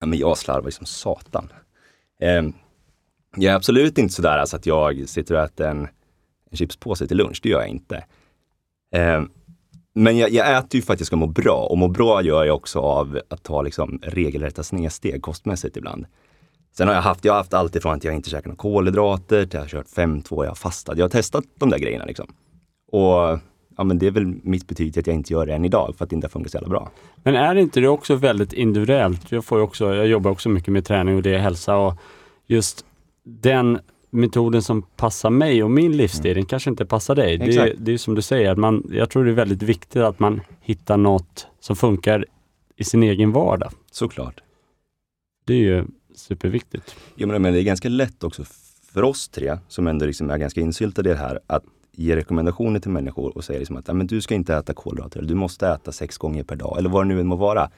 [0.00, 1.52] Ja, men jag slarvar som satan.
[2.20, 2.42] Eh,
[3.36, 5.88] jag är absolut inte sådär alltså att jag sitter och äter en,
[6.50, 7.40] en chipspåse till lunch.
[7.42, 8.04] Det gör jag inte.
[8.94, 9.22] Eh,
[9.94, 12.44] men jag, jag, äter ju för att jag ska må bra och må bra gör
[12.44, 16.06] jag också av att ta liksom regelrätta snedsteg kostmässigt ibland.
[16.76, 19.46] Sen har jag haft, jag har haft allt ifrån att jag inte käkar några kolhydrater
[19.46, 20.98] till att jag har kört 5-2, jag har fastat.
[20.98, 22.26] Jag har testat de där grejerna liksom.
[22.92, 23.38] Och
[23.76, 25.94] ja, men det är väl mitt betyg till att jag inte gör det än idag
[25.98, 26.90] för att det inte har funkat så jävla bra.
[27.22, 29.32] Men är inte det också väldigt individuellt?
[29.32, 31.94] Jag, får också, jag jobbar också mycket med träning och det är hälsa och
[32.46, 32.84] just
[33.24, 33.78] den
[34.10, 36.46] metoden som passar mig och min livsstil, mm.
[36.46, 37.38] kanske inte passar dig.
[37.38, 40.40] Det, det är som du säger, man, jag tror det är väldigt viktigt att man
[40.60, 42.24] hittar något som funkar
[42.76, 43.72] i sin egen vardag.
[43.90, 44.40] Såklart.
[45.46, 46.96] Det är ju superviktigt.
[47.14, 48.44] Jo, men det är ganska lätt också
[48.92, 52.80] för oss tre, som ändå liksom är ganska insyltade i det här, att ger rekommendationer
[52.80, 55.68] till människor och säger liksom att men du ska inte äta kolhydrater, eller du måste
[55.68, 57.70] äta sex gånger per dag, eller vad det nu än må vara.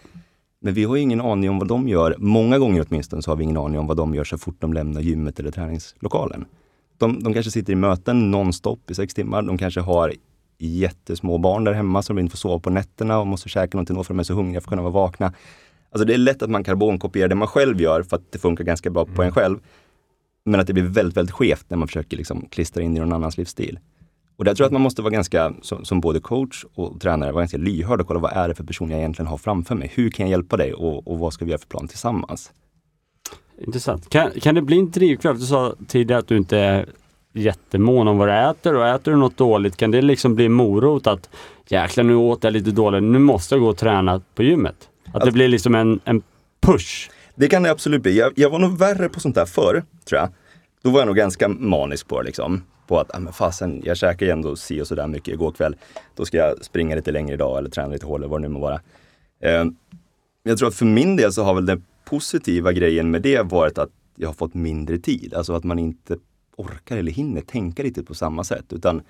[0.61, 2.15] Men vi har ingen aning om vad de gör.
[2.19, 4.73] Många gånger åtminstone så har vi ingen aning om vad de gör så fort de
[4.73, 6.45] lämnar gymmet eller träningslokalen.
[6.99, 9.43] De, de kanske sitter i möten nonstop i sex timmar.
[9.43, 10.13] De kanske har
[10.59, 14.05] jättesmå barn där hemma som inte får sova på nätterna och måste käka någonting då
[14.05, 15.33] för de är så hungriga för att kunna vara vakna.
[15.91, 18.65] Alltså det är lätt att man karbonkopierar det man själv gör för att det funkar
[18.65, 19.35] ganska bra på en mm.
[19.35, 19.59] själv.
[20.45, 23.13] Men att det blir väldigt, väldigt skevt när man försöker liksom klistra in i någon
[23.13, 23.79] annans livsstil.
[24.41, 27.33] Och där tror jag att man måste vara ganska, som, som, både coach och tränare,
[27.33, 29.93] vara ganska lyhörd och kolla vad är det för person jag egentligen har framför mig?
[29.95, 32.53] Hur kan jag hjälpa dig och, och vad ska vi göra för plan tillsammans?
[33.59, 34.11] Intressant.
[34.11, 35.41] Kan, kan det bli en drivkraft?
[35.41, 36.87] Du sa tidigare att du inte är
[37.33, 41.07] jättemån om vad du äter och äter du något dåligt kan det liksom bli morot
[41.07, 41.29] att
[41.69, 44.89] jäklar nu åt jag lite dåligt, nu måste jag gå och träna på gymmet.
[45.07, 46.23] Att alltså, det blir liksom en, en
[46.61, 47.11] push.
[47.35, 48.19] Det kan det absolut bli.
[48.19, 50.29] Jag, jag var nog värre på sånt där förr, tror jag.
[50.83, 52.63] Då var jag nog ganska manisk på det liksom.
[52.91, 55.77] På att, ah, men fasen, jag käkade ju ändå si och sådär mycket igår kväll.
[56.15, 58.61] Då ska jag springa lite längre idag eller träna lite hårdare, vad det nu må
[58.61, 58.81] vara.
[59.41, 59.65] Eh,
[60.43, 63.79] jag tror att för min del så har väl den positiva grejen med det varit
[63.79, 65.35] att jag har fått mindre tid.
[65.35, 66.17] Alltså att man inte
[66.57, 68.73] orkar eller hinner tänka riktigt på samma sätt.
[68.73, 69.03] Utan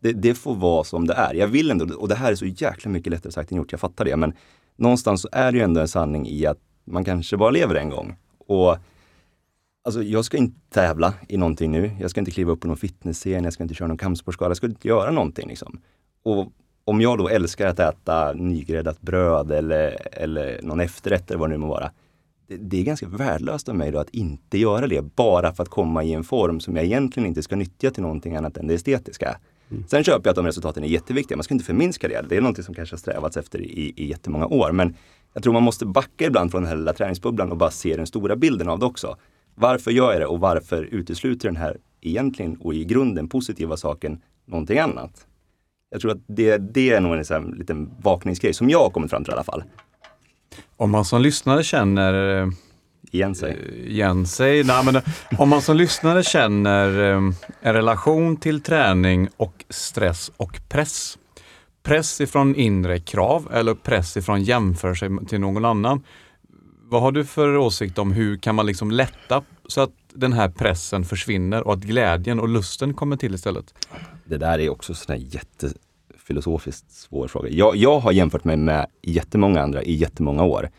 [0.00, 1.34] det, det, får vara som det är.
[1.34, 3.80] Jag vill ändå, och det här är så jäkla mycket lättare sagt än gjort, jag
[3.80, 4.16] fattar det.
[4.16, 4.32] Men
[4.76, 7.90] någonstans så är det ju ändå en sanning i att man kanske bara lever en
[7.90, 8.16] gång.
[8.38, 8.76] Och
[9.84, 11.90] Alltså jag ska inte tävla i någonting nu.
[12.00, 14.56] Jag ska inte kliva upp på någon fitnessscen, jag ska inte köra någon kampsportskala, jag
[14.56, 15.48] ska inte göra någonting.
[15.48, 15.80] Liksom.
[16.22, 16.52] Och
[16.84, 21.52] om jag då älskar att äta nygräddat bröd eller, eller någon efterrätt eller vad det
[21.52, 21.90] nu må vara.
[22.46, 25.68] Det, det, är ganska värdelöst av mig då att inte göra det bara för att
[25.68, 28.74] komma i en form som jag egentligen inte ska nyttja till någonting annat än det
[28.74, 29.38] estetiska.
[29.70, 29.84] Mm.
[29.88, 32.24] Sen köper jag att de resultaten är jätteviktiga, man ska inte förminska det.
[32.28, 34.72] Det är någonting som kanske har strävats efter i, i jättemånga år.
[34.72, 34.96] Men
[35.32, 38.06] jag tror man måste backa ibland från den här lilla träningsbubblan och bara se den
[38.06, 39.16] stora bilden av det också.
[39.60, 44.20] Varför gör jag det och varför utesluter den här egentligen och i grunden positiva saken
[44.46, 45.26] någonting annat?
[45.90, 49.10] Jag tror att det, det är nog en sån liten vakningsgrej som jag har kommit
[49.10, 49.62] fram till i alla fall.
[50.76, 52.48] Om man som lyssnare känner eh,
[53.10, 53.50] igen sig.
[53.50, 54.64] Eh, igen sig.
[54.64, 55.02] Nej, men
[55.38, 61.18] om man som lyssnare känner eh, en relation till träning och stress och press.
[61.82, 66.02] Press ifrån inre krav eller press ifrån jämförelse till någon annan.
[66.90, 70.48] Vad har du för åsikt om hur kan man liksom lätta så att den här
[70.48, 73.74] pressen försvinner och att glädjen och lusten kommer till istället?
[74.24, 77.48] Det där är också en jättefilosofiskt svår fråga.
[77.48, 80.70] Jag, jag har jämfört mig med jättemånga andra i jättemånga år.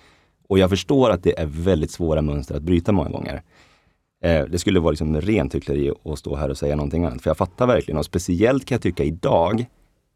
[0.47, 3.41] Och jag förstår att det är väldigt svåra mönster att bryta många gånger.
[4.23, 7.21] Eh, det skulle vara liksom rent hyckleri att stå här och säga någonting annat.
[7.21, 9.65] För jag fattar verkligen, och speciellt kan jag tycka idag,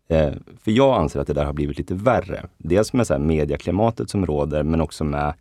[0.09, 2.45] eh, för jag anser att det där har blivit lite värre.
[2.57, 5.33] Dels med så här medieklimatet som råder, men också med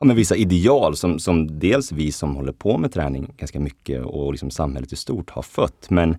[0.00, 4.04] ja, men vissa ideal som, som dels vi som håller på med träning ganska mycket
[4.04, 5.90] och liksom samhället i stort har fött.
[5.90, 6.16] Men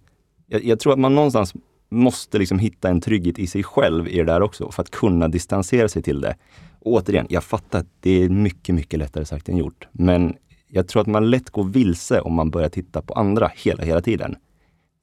[0.47, 1.53] jag, jag tror att man någonstans
[1.89, 5.27] måste liksom hitta en trygghet i sig själv i det där också för att kunna
[5.27, 6.35] distansera sig till det.
[6.79, 9.87] Och återigen, jag fattar att det är mycket, mycket lättare sagt än gjort.
[9.91, 10.35] Men
[10.67, 14.01] jag tror att man lätt går vilse om man börjar titta på andra hela, hela
[14.01, 14.35] tiden.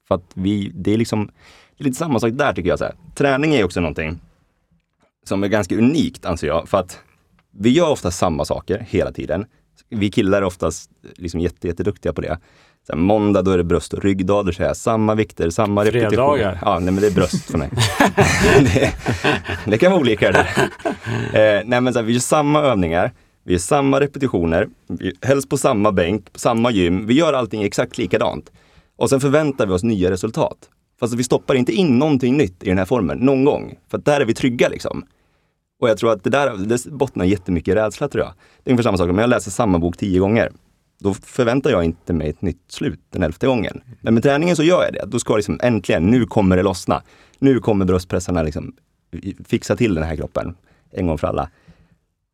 [0.07, 1.25] För att vi, det är liksom,
[1.77, 2.79] det är lite samma sak där tycker jag.
[2.79, 2.95] Så här.
[3.15, 4.19] Träning är också någonting
[5.23, 6.69] som är ganska unikt anser jag.
[6.69, 6.99] För att
[7.51, 9.45] vi gör ofta samma saker hela tiden.
[9.89, 12.39] Vi killar är oftast liksom jätte, jätteduktiga på det.
[12.87, 15.85] Så här, måndag då är det bröst och ryggdag, då kör jag samma vikter, samma
[15.85, 16.09] repetitioner.
[16.09, 16.59] Fredagar?
[16.61, 17.69] Ja, nej men det är bröst för mig.
[18.59, 18.93] det,
[19.65, 20.47] det, kan vara olika det
[21.33, 23.11] eh, Nej men så här, vi gör samma övningar,
[23.43, 27.07] vi gör samma repetitioner, vi, helst på samma bänk, på samma gym.
[27.07, 28.51] Vi gör allting exakt likadant.
[28.97, 30.57] Och sen förväntar vi oss nya resultat.
[30.99, 33.75] Fast vi stoppar inte in någonting nytt i den här formen någon gång.
[33.91, 35.03] För där är vi trygga liksom.
[35.79, 38.33] Och jag tror att det där det bottnar jättemycket i rädsla tror jag.
[38.63, 40.51] Det är ungefär samma sak, om jag läser samma bok tio gånger,
[40.99, 43.81] då förväntar jag inte mig ett nytt slut den elfte gången.
[44.01, 45.05] Men med träningen så gör jag det.
[45.05, 47.01] Då ska liksom äntligen, nu kommer det lossna.
[47.39, 48.73] Nu kommer bröstpressarna liksom
[49.45, 50.55] fixa till den här kroppen
[50.91, 51.49] en gång för alla.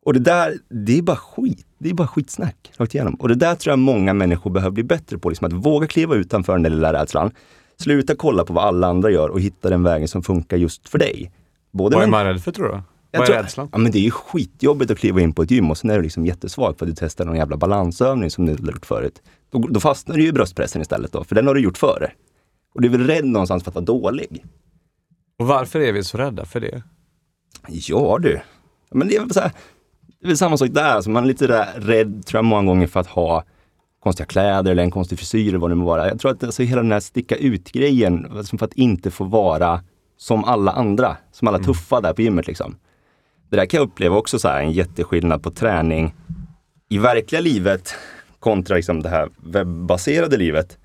[0.04, 1.66] Och det där, det är bara skit.
[1.78, 3.14] Det är bara skitsnack rakt igenom.
[3.14, 5.28] Och det där tror jag många människor behöver bli bättre på.
[5.28, 7.30] Liksom att våga kliva utanför den där lilla rädslan.
[7.76, 10.98] Sluta kolla på vad alla andra gör och hitta den vägen som funkar just för
[10.98, 11.32] dig.
[11.72, 12.80] Både vad är man rädd för tror du?
[13.18, 13.68] Vad är rädslan?
[13.72, 15.96] Ja, men det är ju skitjobbigt att kliva in på ett gym och sen är
[15.96, 19.22] du liksom jättesvag för att du testar någon jävla balansövning som du har gjort förut.
[19.50, 22.12] Då, då fastnar du ju i bröstpressen istället då, för den har du gjort före.
[22.74, 24.44] Och du är väl rädd någonstans för att vara dålig.
[25.38, 26.82] Och varför är vi så rädda för det?
[27.68, 28.40] Ja du,
[28.90, 29.52] men det är väl, så här,
[30.20, 30.94] det är väl samma sak där.
[30.94, 33.44] Alltså man är lite där rädd, tror jag, många gånger för att ha
[34.00, 36.08] konstiga kläder eller en konstig frisyr eller vad det må vara.
[36.08, 39.80] Jag tror att alltså, hela den här sticka ut-grejen, alltså för att inte få vara
[40.16, 41.66] som alla andra, som alla mm.
[41.66, 42.76] tuffa där på gymmet liksom.
[43.50, 46.14] Det där kan jag uppleva också så här, en jätteskillnad på träning
[46.88, 47.94] i verkliga livet
[48.38, 50.78] kontra liksom det här webbaserade livet.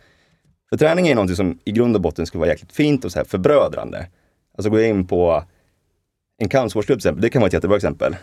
[0.70, 3.20] För träning är någonting som i grund och botten skulle vara jäkligt fint och så
[3.20, 4.08] här förbrödrande.
[4.58, 5.44] Alltså går jag in på
[6.38, 8.16] en kampsportsklubb till exempel, det kan vara ett jättebra exempel.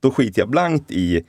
[0.00, 1.24] Då skiter jag blankt i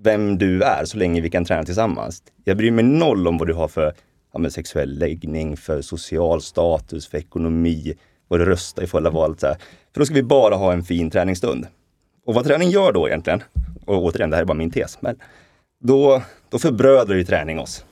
[0.00, 2.22] vem du är så länge vi kan träna tillsammans.
[2.44, 3.94] Jag bryr mig noll om vad du har för
[4.32, 7.94] ja, sexuell läggning, för social status, för ekonomi,
[8.28, 9.40] vad du röstar i förra valet.
[9.40, 9.56] Så här.
[9.92, 11.66] För då ska vi bara ha en fin träningsstund.
[12.28, 13.42] Och vad träning gör då egentligen,
[13.86, 15.16] och återigen, det här är bara min tes, men
[15.80, 17.84] då, då förbrödrar ju träning oss.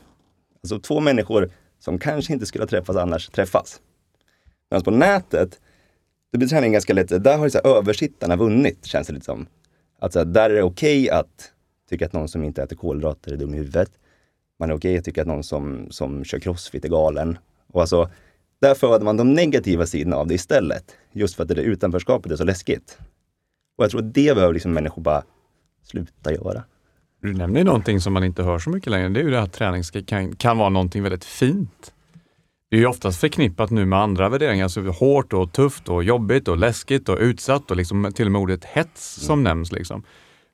[0.62, 3.80] Alltså två människor som kanske inte skulle ha träffats annars träffas.
[4.70, 5.60] Medan på nätet,
[6.32, 9.46] då blir träning ganska lätt, där har så här, översittarna vunnit, känns det lite som.
[9.98, 11.52] Att så här, där är det okej okay att
[11.90, 13.90] tycka att någon som inte äter kolhydrater är dum i huvudet.
[14.58, 17.38] Man är okej okay att tycka att någon som, som kör crossfit är galen.
[17.72, 18.10] Och alltså,
[18.60, 20.96] där föder man de negativa sidorna av det istället.
[21.12, 22.98] Just för att det där utanförskapet är så läskigt.
[23.76, 25.22] Och jag tror att det behöver liksom människor bara
[25.82, 26.64] sluta göra.
[27.22, 29.08] Du nämner någonting som man inte hör så mycket längre.
[29.08, 31.92] Det är ju det att träning ska, kan, kan vara någonting väldigt fint.
[32.70, 36.48] Det är ju oftast förknippat nu med andra värderingar, så hårt och tufft och jobbigt
[36.48, 39.44] och läskigt och utsatt och liksom till och med ordet hets som mm.
[39.44, 39.72] nämns.
[39.72, 40.02] Liksom.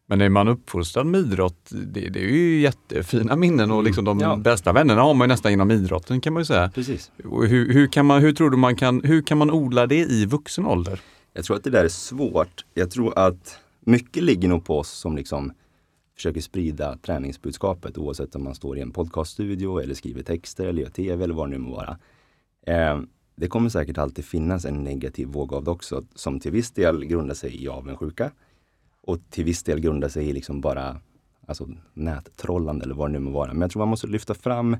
[0.09, 4.21] Men är man uppfostrad med idrott, det, det är ju jättefina minnen och liksom de
[4.21, 4.37] ja.
[4.37, 6.71] bästa vännerna har man ju nästan inom idrotten kan man ju säga.
[6.75, 7.11] Precis.
[7.25, 10.27] Hur, hur, kan man, hur tror du man kan, hur kan man odla det i
[10.27, 11.01] vuxen ålder?
[11.33, 12.65] Jag tror att det där är svårt.
[12.75, 15.53] Jag tror att mycket ligger nog på oss som liksom
[16.15, 20.91] försöker sprida träningsbudskapet oavsett om man står i en podcaststudio eller skriver texter eller gör
[20.91, 21.99] tv eller vad det nu må vara.
[22.67, 23.01] Eh,
[23.37, 27.05] det kommer säkert alltid finnas en negativ våg av det också som till viss del
[27.05, 28.31] grundar sig i avundsjuka
[29.01, 31.01] och till viss del grundar sig i liksom bara
[31.47, 33.53] alltså, nättrollande eller vad det nu må vara.
[33.53, 34.77] Men jag tror man måste lyfta fram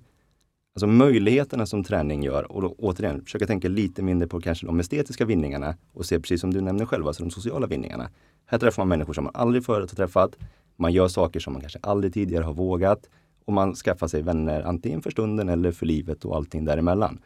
[0.75, 4.81] alltså, möjligheterna som träning gör och då, återigen försöka tänka lite mindre på kanske de
[4.81, 8.11] estetiska vinningarna och se precis som du nämner själv, alltså de sociala vinningarna.
[8.47, 10.37] Här träffar man människor som man aldrig förut har träffat.
[10.77, 13.11] Man gör saker som man kanske aldrig tidigare har vågat
[13.45, 17.19] och man skaffar sig vänner antingen för stunden eller för livet och allting däremellan.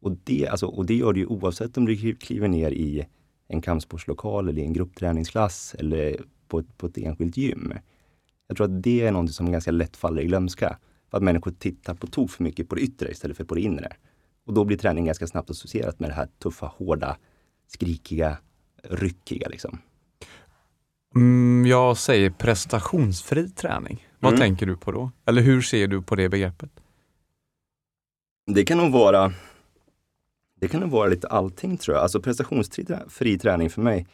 [0.00, 3.06] Och det, alltså, och det gör du ju oavsett om du kliver ner i
[3.48, 6.16] en kampsportslokal eller i en gruppträningsklass eller
[6.48, 7.74] på ett, på ett enskilt gym.
[8.48, 10.78] Jag tror att det är något som ganska lätt faller i glömska.
[11.14, 13.92] Att människor tittar på tok för mycket på det yttre istället för på det inre.
[14.46, 17.16] Och då blir träning ganska snabbt associerat med det här tuffa, hårda,
[17.66, 18.38] skrikiga,
[18.82, 19.78] ryckiga liksom.
[21.14, 24.06] Mm, jag säger prestationsfri träning.
[24.18, 24.40] Vad mm.
[24.40, 25.10] tänker du på då?
[25.24, 26.70] Eller hur ser du på det begreppet?
[28.46, 29.32] Det kan nog vara
[30.60, 32.02] det kan nog vara lite allting tror jag.
[32.02, 34.06] Alltså prestationsfri träning för mig,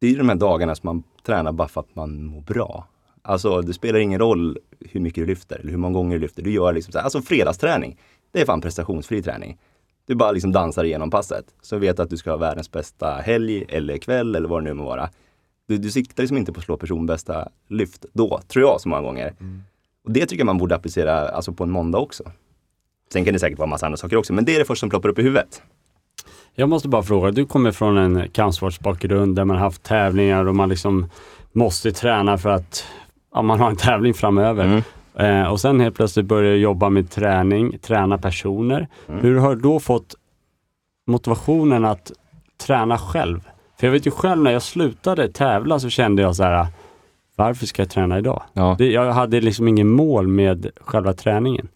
[0.00, 2.88] det är de här dagarna som man tränar bara för att man mår bra.
[3.26, 6.42] Alltså det spelar ingen roll hur mycket du lyfter eller hur många gånger du lyfter.
[6.42, 7.98] Du gör liksom så här, alltså fredagsträning,
[8.32, 9.58] det är fan prestationsfri träning.
[10.06, 11.44] Du bara liksom dansar igenom passet.
[11.62, 14.74] Så vet att du ska ha världens bästa helg eller kväll eller vad det nu
[14.74, 15.10] må vara.
[15.68, 19.02] Du, du siktar liksom inte på att slå personbästa lyft då, tror jag så många
[19.02, 19.34] gånger.
[19.40, 19.62] Mm.
[20.04, 22.24] Och det tycker jag man borde applicera alltså på en måndag också.
[23.12, 24.90] Sen kan det säkert vara massa andra saker också, men det är det första som
[24.90, 25.62] ploppar upp i huvudet.
[26.54, 30.68] Jag måste bara fråga, du kommer från en kampsportsbakgrund där man haft tävlingar och man
[30.68, 31.06] liksom
[31.52, 32.84] måste träna för att
[33.36, 34.64] ja, man har en tävling framöver.
[34.64, 35.42] Mm.
[35.42, 38.88] Eh, och sen helt plötsligt börjar du jobba med träning, träna personer.
[39.08, 39.20] Mm.
[39.20, 40.14] Hur har du då fått
[41.06, 42.12] motivationen att
[42.66, 43.40] träna själv?
[43.80, 46.66] För jag vet ju själv när jag slutade tävla så kände jag så här,
[47.36, 48.42] varför ska jag träna idag?
[48.52, 48.76] Ja.
[48.78, 51.68] Det, jag hade liksom ingen mål med själva träningen.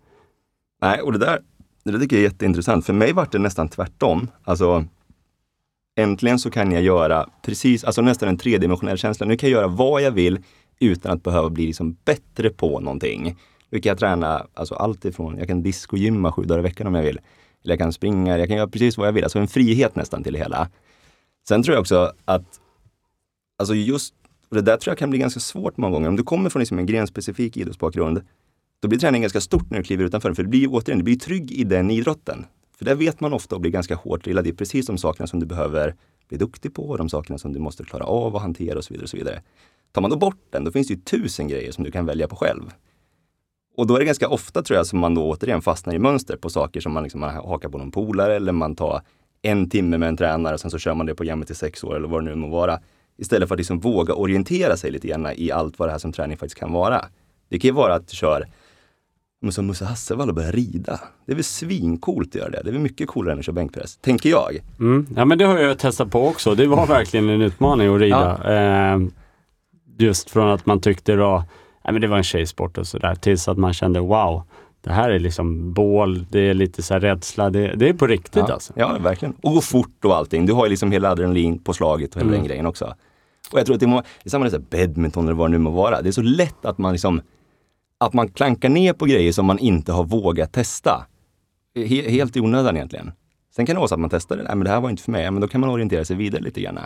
[0.82, 1.38] Nej, och det där,
[1.84, 2.86] det tycker jag är jätteintressant.
[2.86, 4.28] För mig var det nästan tvärtom.
[4.44, 4.84] Alltså,
[5.96, 9.26] äntligen så kan jag göra precis, alltså nästan en tredimensionell känsla.
[9.26, 10.38] Nu kan jag göra vad jag vill
[10.80, 13.36] utan att behöva bli liksom bättre på någonting.
[13.70, 16.94] Nu kan jag träna alltså allt ifrån, jag kan discogymma sju dagar i veckan om
[16.94, 17.20] jag vill.
[17.64, 19.24] Eller jag kan springa, jag kan göra precis vad jag vill.
[19.24, 20.68] Alltså en frihet nästan till det hela.
[21.48, 22.60] Sen tror jag också att,
[23.58, 24.14] alltså just,
[24.48, 26.08] och det där tror jag kan bli ganska svårt många gånger.
[26.08, 28.20] Om du kommer från liksom en grenspecifik idrottsbakgrund,
[28.80, 30.34] då blir träningen ganska stort när du kliver utanför.
[30.34, 32.46] För det blir återigen, du blir trygg i den idrotten.
[32.78, 34.44] För där vet man ofta och blir ganska hårt drillad.
[34.44, 35.94] Det är precis de sakerna som du behöver
[36.28, 39.04] bli duktig på, de sakerna som du måste klara av och hantera och så vidare.
[39.04, 39.42] Och så vidare.
[39.92, 42.28] Tar man då bort den, då finns det ju tusen grejer som du kan välja
[42.28, 42.70] på själv.
[43.76, 46.36] Och då är det ganska ofta tror jag som man då återigen fastnar i mönster
[46.36, 49.02] på saker som man, liksom, man hakar på någon polare eller man tar
[49.42, 51.96] en timme med en tränare och sen så kör man det programmet i sex år
[51.96, 52.80] eller vad det nu må vara.
[53.18, 56.12] Istället för att liksom våga orientera sig lite grann i allt vad det här som
[56.12, 57.04] träning faktiskt kan vara.
[57.48, 58.46] Det kan ju vara att du kör
[59.50, 61.00] som Musse Hasselvall och börja rida.
[61.26, 62.62] Det är väl svincoolt att göra det.
[62.62, 64.58] Det är väl mycket coolare än att köra bänkpress, tänker jag.
[64.78, 65.06] Mm.
[65.16, 66.54] Ja men det har jag testat på också.
[66.54, 68.40] Det var verkligen en utmaning att rida.
[68.44, 68.52] Ja.
[68.52, 68.98] Eh,
[70.00, 71.38] just från att man tyckte var,
[71.84, 74.42] nej, men det var en tjejsport och sådär, tills att man kände wow,
[74.80, 78.44] det här är liksom bål, det är lite så rädsla, det, det, är på riktigt
[78.48, 78.52] ja.
[78.52, 78.72] alltså.
[78.76, 79.34] Ja, verkligen.
[79.42, 80.46] Och gå fort och allting.
[80.46, 82.40] Du har ju liksom hela adrenalin på slaget och hela mm.
[82.40, 82.94] den grejen också.
[83.52, 85.58] Och jag tror att det, må, det är samma med badminton eller vad det nu
[85.58, 86.02] må vara.
[86.02, 87.20] Det är så lätt att man liksom
[87.98, 91.06] att man klankar ner på grejer som man inte har vågat testa.
[91.74, 93.12] he, helt i onödan egentligen.
[93.56, 95.02] Sen kan det vara så att man testar det, nej men det här var inte
[95.02, 96.78] för mig, men då kan man orientera sig vidare lite grann.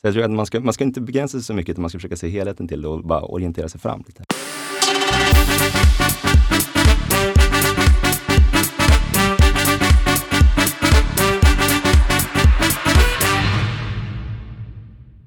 [0.00, 1.90] Så jag tror att man ska, man ska inte begränsa sig så mycket, utan man
[1.90, 4.24] ska försöka se helheten till det och bara orientera sig fram lite.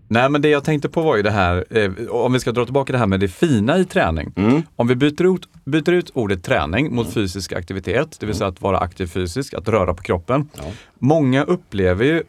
[0.08, 2.66] Nej men det jag tänkte på var ju det här, eh, om vi ska dra
[2.66, 4.34] tillbaka det här med det fina i träning.
[4.36, 4.62] Mm.
[4.76, 8.62] Om vi byter ut, byter ut ordet träning mot fysisk aktivitet, det vill säga att
[8.62, 10.50] vara aktiv fysiskt, att röra på kroppen.
[10.58, 10.64] Ja.
[11.00, 12.24] Många upplever ju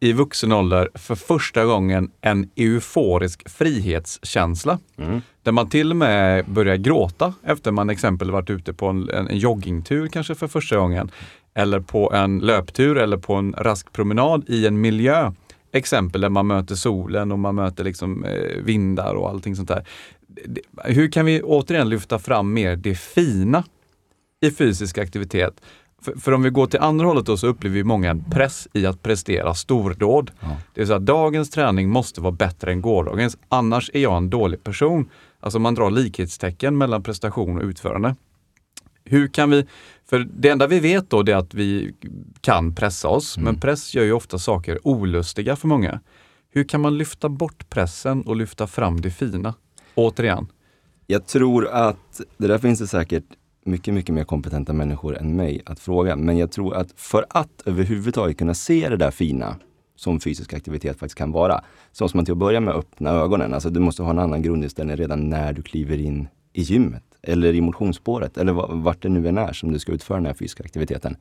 [0.00, 4.78] i vuxen ålder för första gången en euforisk frihetskänsla.
[4.96, 5.22] Mm.
[5.42, 9.38] Där man till och med börjar gråta efter man exempel varit ute på en, en,
[9.38, 11.10] joggingtur kanske för första gången.
[11.54, 15.32] Eller på en löptur eller på en rask promenad i en miljö.
[15.72, 19.86] Exempel där man möter solen och man möter liksom, eh, vindar och allting sånt där.
[20.84, 23.64] Hur kan vi återigen lyfta fram mer det fina
[24.40, 25.60] i fysisk aktivitet?
[26.06, 28.68] För, för om vi går till andra hållet då så upplever vi många en press
[28.72, 30.30] i att prestera stordåd.
[30.40, 30.48] Ja.
[30.74, 34.30] Det vill säga att dagens träning måste vara bättre än gårdagens, annars är jag en
[34.30, 35.10] dålig person.
[35.40, 38.16] Alltså man drar likhetstecken mellan prestation och utförande.
[39.04, 39.66] Hur kan vi,
[40.10, 41.94] för det enda vi vet då är att vi
[42.40, 46.00] kan pressa oss, men press gör ju ofta saker olustiga för många.
[46.50, 49.54] Hur kan man lyfta bort pressen och lyfta fram det fina?
[49.94, 50.46] Återigen.
[51.06, 53.24] Jag tror att det där finns det säkert
[53.66, 56.16] mycket, mycket mer kompetenta människor än mig att fråga.
[56.16, 59.56] Men jag tror att för att överhuvudtaget kunna se det där fina
[59.96, 63.54] som fysisk aktivitet faktiskt kan vara, så måste man till att börja med öppna ögonen.
[63.54, 67.54] Alltså du måste ha en annan grundinställning redan när du kliver in i gymmet eller
[67.54, 70.64] i motionsspåret eller vart det nu än är som du ska utföra den här fysiska
[70.64, 71.16] aktiviteten.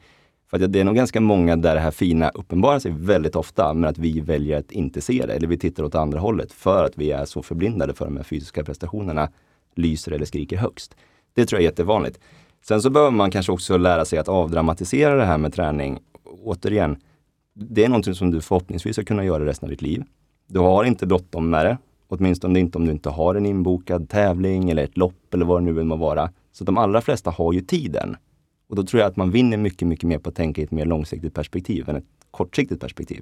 [0.50, 3.74] För att det är nog ganska många där det här fina uppenbarar sig väldigt ofta,
[3.74, 6.86] men att vi väljer att inte se det eller vi tittar åt andra hållet för
[6.86, 9.30] att vi är så förblindade för de här fysiska prestationerna
[9.76, 10.96] lyser eller skriker högst.
[11.36, 12.20] Det tror jag är jättevanligt.
[12.68, 16.00] Sen så behöver man kanske också lära sig att avdramatisera det här med träning.
[16.44, 16.98] Återigen,
[17.54, 20.04] det är någonting som du förhoppningsvis ska kunna göra resten av ditt liv.
[20.48, 24.70] Du har inte bråttom med det, åtminstone inte om du inte har en inbokad tävling
[24.70, 26.32] eller ett lopp eller vad det nu än må vara.
[26.52, 28.18] Så de allra flesta har ju tiden.
[28.70, 30.72] Och då tror jag att man vinner mycket, mycket mer på att tänka i ett
[30.72, 33.22] mer långsiktigt perspektiv än ett kortsiktigt perspektiv.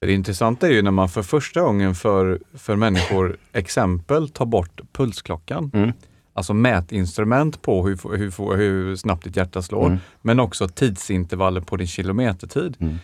[0.00, 4.80] Det intressanta är ju när man för första gången för, för människor exempel tar bort
[4.92, 5.70] pulsklockan.
[5.74, 5.92] Mm.
[6.36, 9.98] Alltså mätinstrument på hur, hur, hur snabbt ditt hjärta slår, Mm.
[10.22, 12.76] men också tidsintervaller på din kilometertid.
[12.80, 12.94] Mm.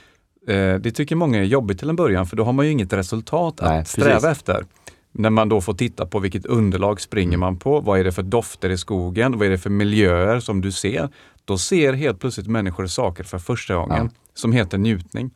[0.48, 2.92] Eh, det tycker många är jobbigt till en början för då har man ju inget
[2.92, 4.28] resultat att Nej, sträva precis.
[4.30, 4.64] efter.
[5.12, 8.22] När man då får titta på vilket underlag springer man på, vad är det för
[8.22, 11.08] dofter i skogen, vad är det för miljöer som du ser.
[11.44, 14.20] Då ser helt plötsligt människor saker för första gången Ja.
[14.34, 15.30] som heter njutning.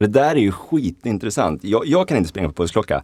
[0.00, 1.64] Det där är ju skitintressant.
[1.64, 3.02] Jag, jag kan inte springa på pulsklocka.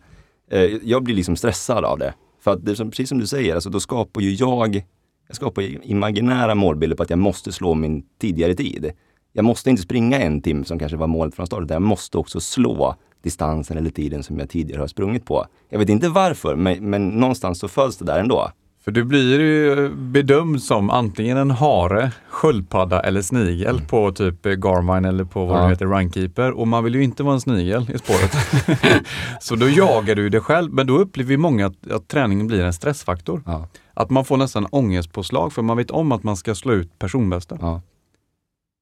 [0.50, 2.14] Eh, jag blir liksom stressad av det.
[2.44, 4.84] För att det är som, precis som du säger, alltså, då skapar ju jag,
[5.26, 8.92] jag skapar imaginära målbilder på att jag måste slå min tidigare tid.
[9.32, 12.18] Jag måste inte springa en timme som kanske var målet från start, utan jag måste
[12.18, 15.46] också slå distansen eller tiden som jag tidigare har sprungit på.
[15.68, 18.50] Jag vet inte varför, men, men någonstans så föds det där ändå.
[18.84, 25.04] För du blir ju bedömd som antingen en hare, sköldpadda eller snigel på typ Garmin
[25.04, 25.62] eller på vad Ja.
[25.62, 26.50] det heter, Runkeeper.
[26.50, 28.32] Och man vill ju inte vara en snigel i spåret.
[29.40, 30.72] så då jagar du det själv.
[30.72, 33.42] Men då upplever vi många att, att träningen blir en stressfaktor.
[33.46, 33.68] Ja.
[33.94, 37.58] Att man får nästan ångestpåslag för man vet om att man ska slå ut personbästa.
[37.60, 37.80] Ja.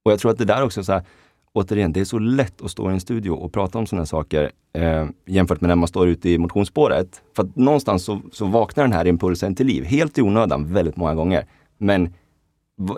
[0.05, 1.03] Och jag tror att det där också, så här,
[1.55, 4.51] återigen, det är så lätt att stå i en studio och prata om sådana saker
[4.73, 7.23] eh, jämfört med när man står ute i motionsspåret.
[7.37, 10.97] För att någonstans så, så vaknar den här impulsen till liv, helt i onödan väldigt
[10.97, 11.47] många gånger.
[11.79, 12.15] Men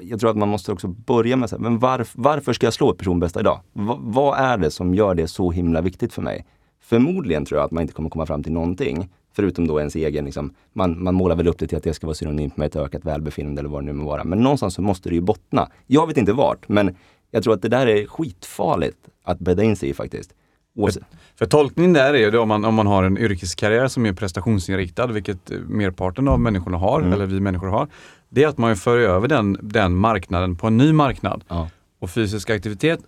[0.02, 2.74] jag tror att man måste också börja med, så här, men varf, varför ska jag
[2.74, 3.60] slå ett personbästa idag?
[3.72, 6.46] Va, vad är det som gör det så himla viktigt för mig?
[6.80, 10.24] Förmodligen tror jag att man inte kommer komma fram till någonting, förutom då ens egen,
[10.24, 12.76] liksom, man, man målar väl upp det till att det ska vara synonymt med ett
[12.76, 14.24] ökat välbefinnande eller vad det nu må vara.
[14.24, 15.70] Men någonstans så måste det ju bottna.
[15.86, 16.96] Jag vet inte vart, men
[17.34, 20.34] jag tror att det där är skitfarligt att bädda in sig i faktiskt.
[20.76, 21.02] Oavsett-
[21.38, 25.06] För tolkningen där är ju om man, om man har en yrkeskarriär som är prestationsinriktad,
[25.06, 27.12] vilket eh, merparten av människorna har, Mm.
[27.12, 27.88] eller vi människor har.
[28.28, 31.44] Det är att man för över den, den marknaden på en ny marknad.
[31.48, 31.68] Ja.
[32.00, 33.00] Och fysisk aktivitet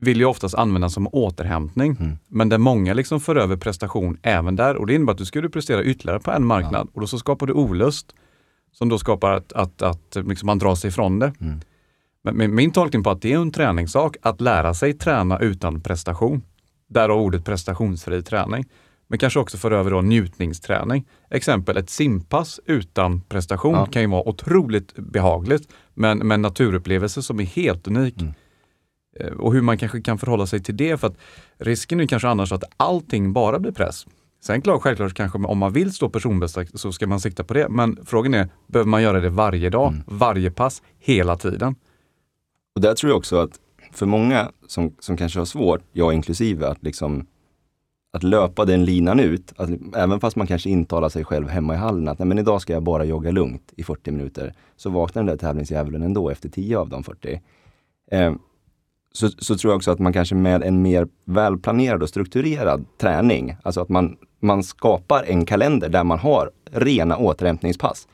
[0.00, 1.96] vill ju oftast användas som återhämtning.
[2.00, 2.18] Mm.
[2.28, 4.76] Men där många liksom för över prestation även där.
[4.76, 7.46] Och det innebär att du skulle prestera ytterligare på en marknad och då så skapar
[7.46, 8.14] du olust.
[8.72, 11.32] Som då skapar att, att, att liksom man drar sig ifrån det.
[11.40, 11.60] Mm.
[12.24, 16.42] Men min, tolkning på att det är en träningssak, att lära sig träna utan prestation.
[16.88, 18.64] Därav ordet prestationsfri träning.
[19.08, 21.04] Men kanske också för över då njutningsträning.
[21.30, 23.86] Exempel ett simpass utan prestation Ja.
[23.86, 25.68] kan ju vara otroligt behagligt.
[25.94, 28.20] Men med en naturupplevelse som är helt unik.
[28.20, 28.34] Mm.
[29.20, 30.96] Eh, Och hur man kanske kan förhålla sig till det.
[31.00, 31.16] För att
[31.58, 34.06] risken är kanske annars att allting bara blir press.
[34.44, 37.68] Sen klart, självklart kanske om man vill stå personbästa så ska man sikta på det.
[37.68, 40.02] Men frågan är, behöver man göra det varje dag, Mm.
[40.06, 41.74] varje pass, hela tiden?
[42.74, 43.60] Och där tror jag också att
[43.92, 47.26] för många som, som kanske har svårt, jag inklusive, att liksom
[48.12, 51.76] att löpa den linan ut, att, även fast man kanske intalar sig själv hemma i
[51.76, 55.22] hallen att Nej, men idag ska jag bara jogga lugnt i 40 minuter, så vaknar
[55.22, 57.40] den där tävlingsdjävulen ändå efter 10 av de 40.
[58.10, 58.34] Eh,
[59.12, 63.56] så, så tror jag också att man kanske med en mer välplanerad och strukturerad träning,
[63.62, 68.08] alltså att man, man skapar en kalender där man har rena återhämtningspass.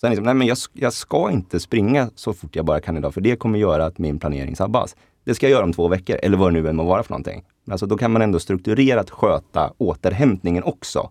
[0.00, 3.14] Sen liksom, nej men jag, jag ska inte springa så fort jag bara kan idag,
[3.14, 4.96] för det kommer göra att min planering sabbas.
[5.24, 7.10] Det ska jag göra om två veckor, eller vad det nu än må vara för
[7.10, 7.44] någonting.
[7.70, 11.10] Alltså då kan man ändå strukturerat sköta återhämtningen också.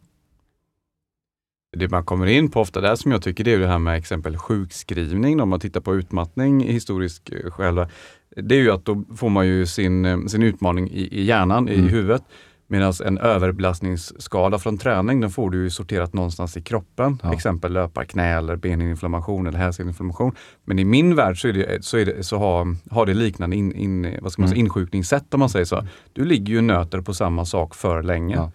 [1.78, 3.98] Det man kommer in på ofta där som jag tycker det är det här med
[3.98, 7.90] exempel sjukskrivning, om man tittar på utmattning historiskt eh, själva.
[8.36, 11.68] Det är ju att då får man ju sin, eh, sin utmaning i, i hjärnan,
[11.68, 11.86] mm.
[11.86, 12.24] i huvudet.
[12.72, 17.20] Medan en överbelastningsskada från träning, den får du ju sorterat någonstans i kroppen.
[17.24, 17.34] Ja.
[17.34, 20.36] Exempel löparknä eller beninflammation eller hälseninflammation.
[20.66, 23.56] Men i min värld så, är det, så, är det, så har, har det liknande
[23.56, 24.66] in, in, vad ska man säga, mm.
[24.66, 25.88] insjukningssätt om man säger så.
[26.14, 28.36] Du ligger ju och nöter på samma sak för länge.
[28.36, 28.52] Ja.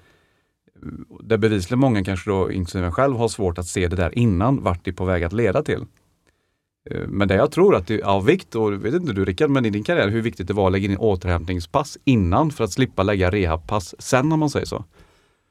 [1.21, 4.85] Där bevisligen många, kanske då inklusive själv, har svårt att se det där innan, vart
[4.85, 5.85] det är på väg att leda till.
[6.91, 9.51] Eh, men det jag tror att det är av vikt, och vet inte du Rickard,
[9.51, 12.72] men i din karriär, hur viktigt det var att lägga in återhämtningspass innan för att
[12.72, 14.84] slippa lägga rehabpass sen om man säger så.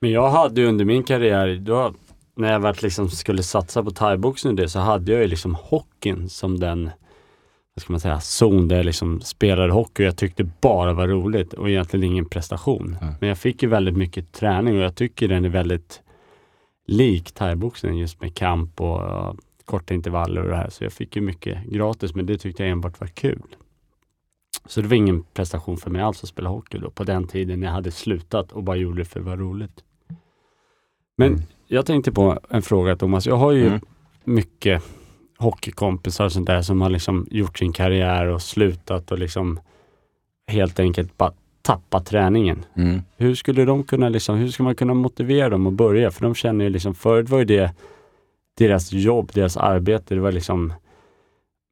[0.01, 1.93] Men jag hade under min karriär, då,
[2.35, 6.29] när jag väl liksom skulle satsa på thaiboxning det, så hade jag ju liksom hockeyn
[6.29, 6.89] som den
[7.75, 11.07] vad ska man säga, zon där jag liksom spelade hockey och jag tyckte bara var
[11.07, 12.97] roligt och egentligen ingen prestation.
[13.01, 13.13] Mm.
[13.19, 16.01] Men jag fick ju väldigt mycket träning och jag tycker den är väldigt
[16.87, 19.35] lik thaiboxning just med kamp och
[19.65, 20.69] korta intervaller och det här.
[20.69, 23.55] Så jag fick ju mycket gratis, men det tyckte jag enbart var kul.
[24.65, 27.61] Så det var ingen prestation för mig alls att spela hockey då, på den tiden
[27.61, 29.83] jag hade slutat och bara gjorde det för att vara roligt.
[31.17, 31.41] Men mm.
[31.67, 33.27] jag tänkte på en fråga Thomas.
[33.27, 33.79] Jag har ju mm.
[34.23, 34.83] mycket
[35.37, 39.59] hockeykompisar och sånt där som har liksom gjort sin karriär och slutat och liksom
[40.47, 42.65] helt enkelt bara tappat träningen.
[42.75, 43.01] Mm.
[43.17, 46.11] Hur skulle de kunna liksom, hur ska man kunna motivera dem att börja?
[46.11, 47.71] För de känner ju liksom, förut var ju det
[48.57, 50.15] deras jobb, deras arbete.
[50.15, 50.73] Det var liksom,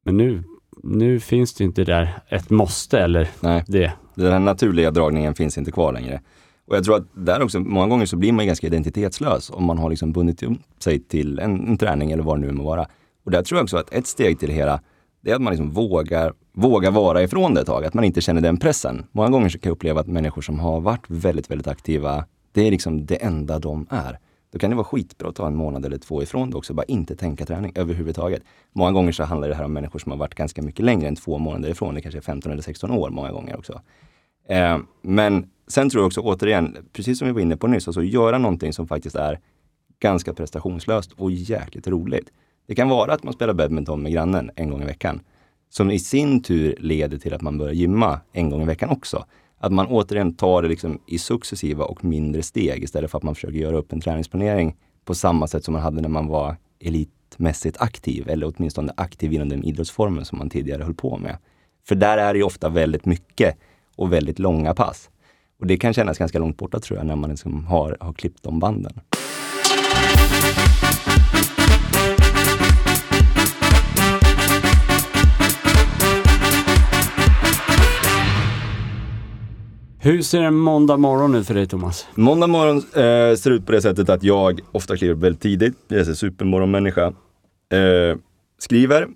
[0.04, 0.42] men nu,
[0.82, 3.92] nu finns det inte där ett måste eller Nej, det.
[4.14, 6.20] Den här naturliga dragningen finns inte kvar längre.
[6.66, 9.78] Och jag tror att där också, många gånger så blir man ganska identitetslös om man
[9.78, 10.42] har liksom bundit
[10.78, 12.86] sig till en, en träning eller vad det nu må vara.
[13.24, 14.80] Och där tror jag också att ett steg till det hela,
[15.20, 18.20] det är att man liksom vågar, vågar vara ifrån det ett tag, att man inte
[18.20, 19.04] känner den pressen.
[19.12, 22.66] Många gånger så kan jag uppleva att människor som har varit väldigt, väldigt aktiva, det
[22.66, 24.18] är liksom det enda de är.
[24.54, 26.84] Då kan det vara skitbra att ta en månad eller två ifrån det också, bara
[26.84, 28.42] inte tänka träning överhuvudtaget.
[28.72, 31.16] Många gånger så handlar det här om människor som har varit ganska mycket längre än
[31.16, 33.80] två månader ifrån, det kanske är 15 eller 16 år många gånger också.
[34.48, 38.02] Eh, men sen tror jag också återigen, precis som vi var inne på nyss, alltså
[38.02, 39.40] göra någonting som faktiskt är
[40.00, 42.30] ganska prestationslöst och jäkligt roligt.
[42.66, 45.20] Det kan vara att man spelar badminton med grannen en gång i veckan,
[45.68, 49.24] som i sin tur leder till att man börjar gymma en gång i veckan också.
[49.64, 53.34] Att man återigen tar det liksom i successiva och mindre steg istället för att man
[53.34, 57.76] försöker göra upp en träningsplanering på samma sätt som man hade när man var elitmässigt
[57.80, 61.36] aktiv eller åtminstone aktiv inom den idrottsformen som man tidigare höll på med.
[61.88, 63.58] För där är det ju ofta väldigt mycket
[63.96, 65.10] och väldigt långa pass.
[65.60, 68.42] Och det kan kännas ganska långt borta tror jag när man liksom har, har klippt
[68.42, 69.00] de banden.
[80.04, 82.06] Hur ser en måndag morgon ut för dig Thomas?
[82.14, 85.74] Måndag morgon eh, ser ut på det sättet att jag ofta kliver väldigt tidigt.
[85.88, 87.06] Jag är en supermorgonmänniska.
[87.72, 88.18] Eh,
[88.58, 89.08] skriver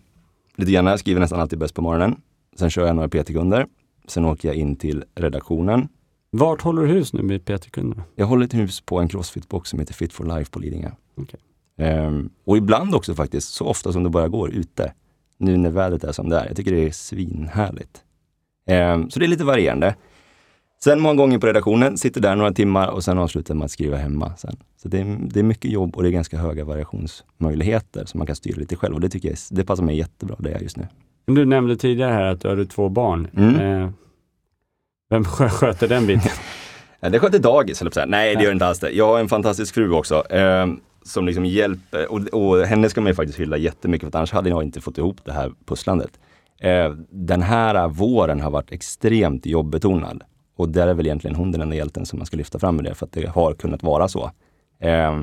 [0.57, 2.17] lite grann, skriver nästan alltid bäst på morgonen.
[2.57, 3.67] Sen kör jag några PT-kunder.
[4.07, 5.89] Sen åker jag in till redaktionen.
[6.31, 8.03] Vart håller du hus nu med PT-kunderna?
[8.15, 10.91] Jag håller ett hus på en crossfit-box som heter Fit for Life på Lidingö.
[11.17, 11.41] Okay.
[11.89, 12.13] Eh,
[12.45, 14.93] och ibland också faktiskt, så ofta som det bara går, ute.
[15.39, 16.47] Nu när vädret är som det är.
[16.47, 18.03] Jag tycker det är svinhärligt.
[18.67, 19.95] Eh, så det är lite varierande.
[20.85, 23.97] Sen många gånger på redaktionen, sitter där några timmar och sen avslutar man att skriva
[23.97, 24.33] hemma.
[24.37, 24.57] Sen.
[24.83, 28.27] Så det är, det är mycket jobb och det är ganska höga variationsmöjligheter som man
[28.27, 30.77] kan styra lite själv och det tycker jag det passar mig jättebra det är just
[30.77, 30.87] nu.
[31.27, 33.29] Du nämnde tidigare här att du hade två barn.
[33.37, 33.83] Mm.
[33.83, 33.91] Eh,
[35.11, 36.33] vem sköter den biten?
[37.01, 38.91] det sköter dagis, eller Nej, det gör inte alls det.
[38.91, 40.33] Jag har en fantastisk fru också.
[40.33, 40.67] Eh,
[41.03, 44.51] som liksom hjälper, och, och, henne ska man ju faktiskt hylla jättemycket för annars hade
[44.51, 46.11] jag inte fått ihop det här pusslandet.
[46.61, 50.25] Eh, den här våren har varit extremt jobbbetonad.
[50.59, 52.85] Och där är väl egentligen hon den enda hjälten som man ska lyfta fram med
[52.85, 54.31] det, för att det har kunnat vara så.
[54.81, 55.21] Eh,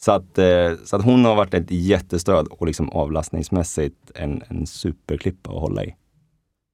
[0.00, 4.66] så, att, eh, så att hon har varit ett jättestöd och liksom avlastningsmässigt en, en
[4.66, 5.94] superklippa att hålla i.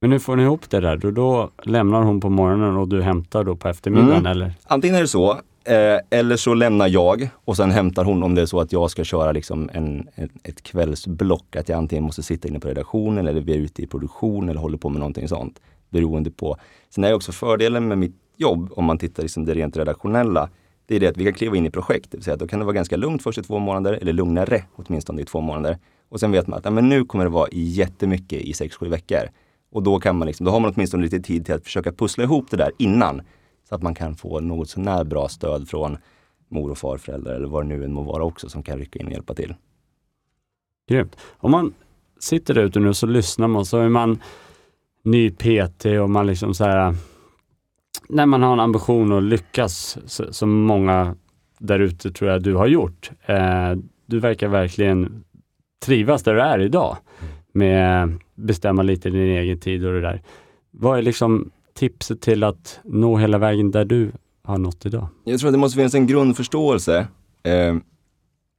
[0.01, 3.01] Men nu får ni ihop det där, då, då lämnar hon på morgonen och du
[3.01, 4.31] hämtar då på eftermiddagen mm.
[4.31, 4.53] eller?
[4.63, 8.41] Antingen är det så, Eh, eller så lämnar jag och sen hämtar hon om det
[8.41, 11.55] är så att jag ska köra liksom en, en, ett kvällsblock.
[11.55, 14.61] Att jag antingen måste sitta inne på redaktionen eller vi är ute i produktion eller
[14.61, 15.59] håller på med någonting sånt.
[15.91, 16.57] Beroende på.
[16.89, 20.49] Sen är också fördelen med mitt jobb, om man tittar liksom det rent redaktionella,
[20.85, 22.11] det är det att vi kan kliva in i projekt.
[22.11, 24.13] Det vill säga att då kan det vara ganska lugnt först i två månader, eller
[24.13, 25.77] lugnare åtminstone i två månader.
[26.09, 28.87] Och sen vet man att ja, men nu kommer det vara jättemycket i sex, sju
[28.89, 29.29] veckor.
[29.71, 32.23] Och då, kan man liksom, då har man åtminstone lite tid till att försöka pussla
[32.23, 33.21] ihop det där innan.
[33.69, 35.97] Så att man kan få något sånär bra stöd från
[36.49, 39.05] mor och farföräldrar eller vad det nu än må vara också som kan rycka in
[39.05, 39.55] och hjälpa till.
[40.89, 41.17] Grymt.
[41.37, 41.73] Om man
[42.19, 44.19] sitter där ute nu och så lyssnar man så är man
[45.03, 46.95] ny PT och man liksom så här
[48.09, 49.97] när man har en ambition att lyckas,
[50.29, 51.15] som många
[51.59, 53.11] där ute tror jag du har gjort.
[53.25, 53.73] Eh,
[54.05, 55.23] du verkar verkligen
[55.85, 56.97] trivas där du är idag
[57.51, 60.21] med bestämma lite din egen tid och det där.
[60.71, 64.11] Vad är liksom tipset till att nå hela vägen där du
[64.43, 65.07] har nått idag?
[65.23, 67.07] Jag tror att det måste finnas en grundförståelse
[67.43, 67.75] eh,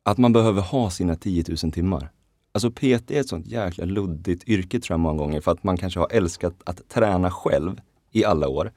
[0.04, 2.10] att man behöver ha sina 10 000 timmar.
[2.52, 5.76] Alltså PT är ett sånt jäkla luddigt yrke tror jag många gånger för att man
[5.76, 7.80] kanske har älskat att träna själv
[8.10, 8.72] i alla år.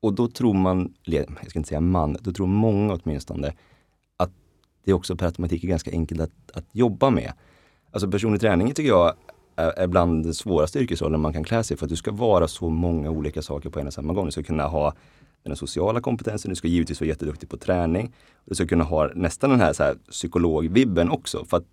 [0.00, 3.54] Och då tror man, jag ska inte säga man, då tror många åtminstone
[4.16, 4.30] att
[4.84, 7.32] det också per automatik är ganska enkelt att, att jobba med.
[7.90, 9.14] Alltså personlig träning tycker jag
[9.56, 12.68] är, bland de svåraste yrkesrollen man kan klä sig för att du ska vara så
[12.68, 14.26] många olika saker på en och samma gång.
[14.26, 14.94] Du ska kunna ha
[15.42, 18.14] den sociala kompetensen, du ska givetvis vara jätteduktig på träning.
[18.44, 21.44] Du ska kunna ha nästan den här, så här psykologvibben också.
[21.44, 21.64] För att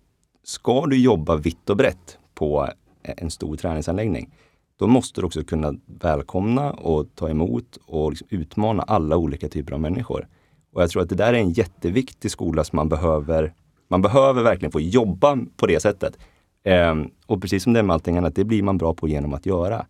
[0.44, 2.68] ska du jobba vitt och brett på
[3.02, 4.30] eh, en stor träningsanläggning,
[4.78, 9.72] då måste du också kunna välkomna och ta emot och liksom utmana alla olika typer
[9.72, 10.28] av människor.
[10.72, 13.54] Och jag tror att det där är en jätteviktig skola som man behöver,
[13.88, 16.18] man behöver verkligen få jobba på det sättet.
[16.64, 19.34] Ehm, och precis som det är med allting annat, det blir man bra på genom
[19.34, 19.86] att göra.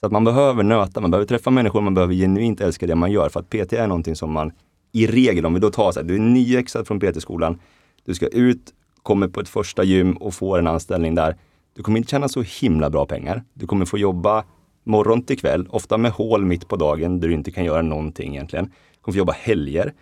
[0.00, 3.12] Så att man behöver nöta, man behöver träffa människor, man behöver genuint älska det man
[3.12, 3.28] gör.
[3.28, 4.52] För att PT är någonting som man
[4.92, 7.58] i regel, om vi då tar så här, du är nyexad från PT-skolan,
[8.04, 11.36] du ska ut, kommer på ett första gym och får en anställning där.
[11.76, 13.44] Du kommer inte tjäna så himla bra pengar.
[13.54, 14.44] Du kommer få jobba
[14.84, 18.34] morgon till kväll, ofta med hål mitt på dagen där du inte kan göra någonting
[18.34, 18.64] egentligen.
[18.64, 19.94] Du kommer få jobba helger.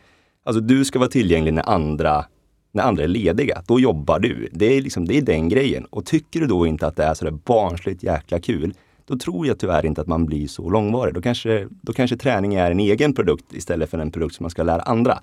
[0.45, 2.25] Alltså du ska vara tillgänglig när andra,
[2.73, 3.63] när andra är lediga.
[3.67, 4.49] Då jobbar du.
[4.53, 5.85] Det är, liksom, det är den grejen.
[5.85, 8.75] Och tycker du då inte att det är sådär barnsligt jäkla kul,
[9.07, 11.15] då tror jag tyvärr inte att man blir så långvarig.
[11.15, 14.51] Då kanske, då kanske träning är en egen produkt istället för en produkt som man
[14.51, 15.19] ska lära andra.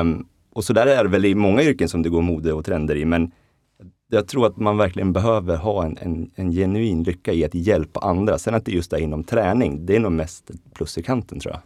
[0.00, 0.26] Um,
[0.56, 2.96] och så där är det väl i många yrken som det går mode och trender
[2.96, 3.30] i, men
[4.08, 8.00] jag tror att man verkligen behöver ha en, en, en, genuin lycka i att hjälpa
[8.00, 8.38] andra.
[8.38, 11.54] Sen att det just är inom träning, det är nog mest plus i kanten tror
[11.54, 11.60] jag.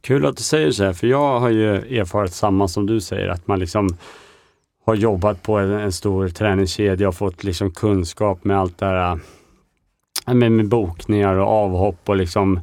[0.00, 3.28] Kul att du säger så här, för jag har ju erfarit samma som du säger,
[3.28, 3.88] att man liksom
[4.84, 9.20] har jobbat på en, en stor träningskedja och fått liksom kunskap med allt det här
[10.26, 12.60] äh, med, med bokningar och avhopp och liksom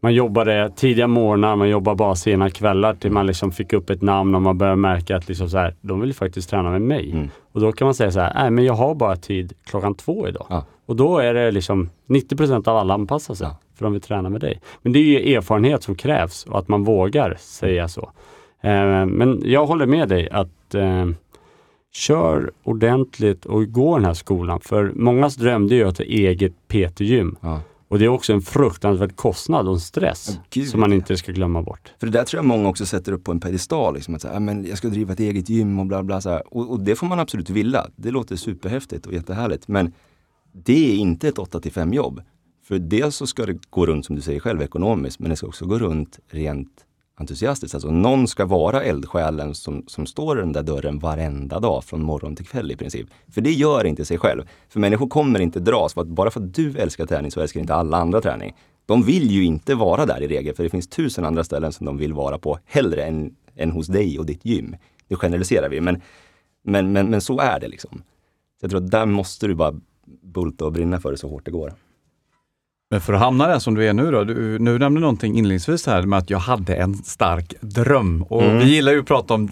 [0.00, 4.02] man jobbade tidiga morgnar, man jobbade bara sena kvällar till man liksom fick upp ett
[4.02, 7.10] namn och man började märka att liksom så här, de vill faktiskt träna med mig.
[7.12, 7.28] Mm.
[7.52, 10.28] Och då kan man säga så här, nej men jag har bara tid klockan två
[10.28, 10.46] idag.
[10.50, 10.64] Ja.
[10.86, 13.56] Och då är det liksom 90% av alla anpassar sig, ja.
[13.74, 14.60] för de vill träna med dig.
[14.82, 18.10] Men det är ju erfarenhet som krävs och att man vågar säga så.
[18.60, 21.06] Eh, men jag håller med dig att eh,
[21.92, 24.60] kör ordentligt och gå den här skolan.
[24.60, 27.36] För mångas drömde ju att ha eget PT-gym.
[27.40, 27.60] Ja.
[27.90, 31.62] Och det är också en fruktansvärd kostnad och stress oh, som man inte ska glömma
[31.62, 31.92] bort.
[31.98, 33.94] För det där tror jag många också sätter upp på en pedestal.
[33.94, 36.20] Liksom, att säga, men jag ska driva ett eget gym och bla bla.
[36.20, 37.86] Så och, och, det får man absolut vilja.
[37.96, 39.68] Det låter superhäftigt och jättehärligt.
[39.68, 39.92] Men
[40.52, 42.22] det är inte ett 8 till 5 jobb.
[42.68, 45.46] För dels så ska det gå runt som du säger själv ekonomiskt, men det ska
[45.46, 46.84] också gå runt rent
[47.20, 47.74] entusiastiskt.
[47.74, 52.02] Alltså någon ska vara eldsjälen som, som står i den där dörren varenda dag från
[52.02, 53.08] morgon till kväll i princip.
[53.28, 54.42] För det gör inte sig själv.
[54.68, 57.60] För människor kommer inte dras, för att bara för att du älskar träning så älskar
[57.60, 58.56] inte alla andra träning.
[58.86, 61.86] De vill ju inte vara där i regel, för det finns tusen andra ställen som
[61.86, 64.76] de vill vara på hellre än, än hos dig och ditt gym.
[65.08, 66.00] Nu generaliserar vi, men,
[66.64, 68.02] men, men, men så är det liksom.
[68.60, 69.74] Så jag tror att där måste du bara
[70.22, 71.74] bulta och brinna för det så hårt det går.
[72.92, 75.86] Men för att hamna där som du är nu då, du, nu nämnde någonting inledningsvis
[75.86, 78.22] här med att jag hade en stark dröm.
[78.22, 78.58] Och mm.
[78.58, 79.48] Vi gillar ju att prata om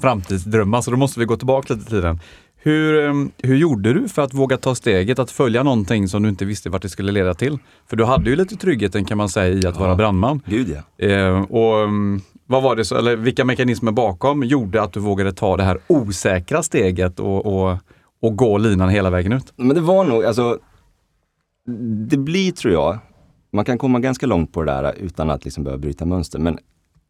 [0.00, 2.20] framtidsdrömmar så då måste vi gå tillbaka lite i tiden.
[2.56, 6.28] Hur, ehm, hur gjorde du för att våga ta steget att följa någonting som du
[6.28, 7.58] inte visste vart det skulle leda till?
[7.88, 9.80] För du hade ju lite tryggheten kan man säga i att ja.
[9.80, 10.40] vara brandman.
[10.46, 11.06] Gud ja.
[11.06, 15.32] Eh, och, ehm, vad var det så, eller vilka mekanismer bakom gjorde att du vågade
[15.32, 17.78] ta det här osäkra steget och, och,
[18.22, 19.52] och gå linan hela vägen ut?
[19.56, 20.58] Men det var nog, alltså
[22.08, 22.98] det blir, tror jag,
[23.50, 26.38] man kan komma ganska långt på det där utan att liksom behöva bryta mönster.
[26.38, 26.58] Men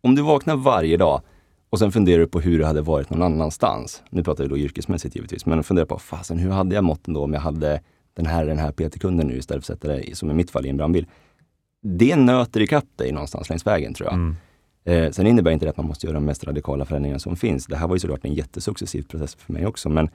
[0.01, 1.23] om du vaknar varje dag
[1.71, 4.03] och sen funderar du på hur det hade varit någon annanstans.
[4.11, 7.25] Nu pratar vi då yrkesmässigt givetvis, men funderar på, fasen hur hade jag mått ändå
[7.25, 7.81] om jag hade
[8.15, 10.67] den här, den här PT-kunden nu istället för att sätta det, som i mitt fall,
[10.67, 11.07] i en brandbil.
[11.83, 14.15] Det nöter ikapp dig någonstans längs vägen tror jag.
[14.15, 14.37] Mm.
[14.85, 17.67] Eh, sen innebär inte det att man måste göra de mest radikala förändringarna som finns.
[17.67, 19.89] Det här var ju såklart en jättesuccessiv process för mig också.
[19.89, 20.09] Men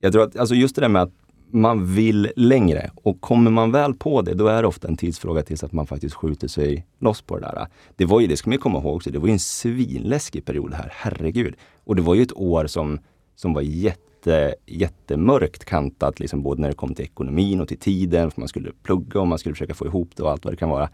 [0.00, 1.12] jag tror att alltså just det där med att
[1.56, 5.42] man vill längre och kommer man väl på det, då är det ofta en tidsfråga
[5.42, 7.66] tills att man faktiskt skjuter sig loss på det där.
[7.96, 10.74] Det var ju, det ska man komma ihåg också, det var ju en svinläskig period
[10.74, 11.54] här, herregud.
[11.84, 12.98] Och det var ju ett år som,
[13.34, 18.30] som var jätte, jättemörkt kantat, liksom både när det kom till ekonomin och till tiden,
[18.30, 20.58] för man skulle plugga och man skulle försöka få ihop det och allt vad det
[20.58, 20.90] kan vara.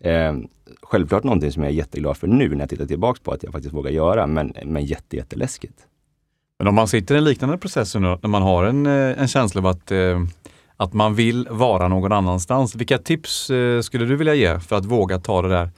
[0.00, 0.34] Eh,
[0.82, 3.52] självklart någonting som jag är jätteglad för nu när jag tittar tillbaks på att jag
[3.52, 5.86] faktiskt vågar göra, men, men jätte, jätteläskigt.
[6.58, 9.28] Men om man sitter i en liknande process nu, när man har en, eh, en
[9.28, 10.20] känsla av att, eh,
[10.76, 12.74] att man vill vara någon annanstans.
[12.74, 15.70] Vilka tips eh, skulle du vilja ge för att våga ta det där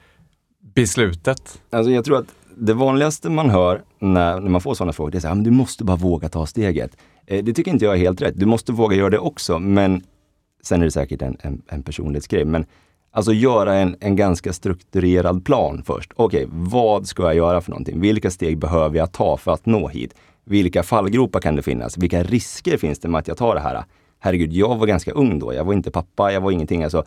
[0.75, 1.61] beslutet?
[1.69, 5.25] Alltså jag tror att det vanligaste man hör när, när man får sådana frågor, det
[5.25, 6.97] är att du måste bara våga ta steget.
[7.25, 8.39] det tycker inte jag är helt rätt.
[8.39, 10.03] Du måste våga göra det också, men
[10.63, 12.45] sen är det säkert en, en, en personlighetsgrej.
[12.45, 12.65] Men
[13.11, 16.11] Alltså göra en, en ganska strukturerad plan först.
[16.15, 18.01] Okej, okay, vad ska jag göra för någonting?
[18.01, 20.13] Vilka steg behöver jag ta för att nå hit?
[20.49, 21.97] Vilka fallgropar kan det finnas?
[21.97, 23.83] Vilka risker finns det med att jag tar det här?
[24.19, 25.53] Herregud, jag var ganska ung då.
[25.53, 26.83] Jag var inte pappa, jag var ingenting.
[26.83, 27.03] Alltså,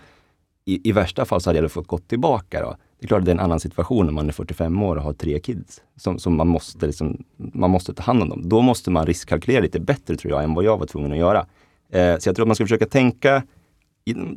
[0.65, 2.61] i, I värsta fall så hade jag fått gått tillbaka.
[2.61, 2.77] Då.
[2.99, 5.03] Det är klart att det är en annan situation när man är 45 år och
[5.03, 5.83] har tre kids.
[5.97, 8.49] Som, som man, måste liksom, man måste ta hand om dem.
[8.49, 11.47] Då måste man riskkalkylera lite bättre tror jag än vad jag var tvungen att göra.
[11.93, 13.43] Eh, så jag tror att man ska försöka tänka,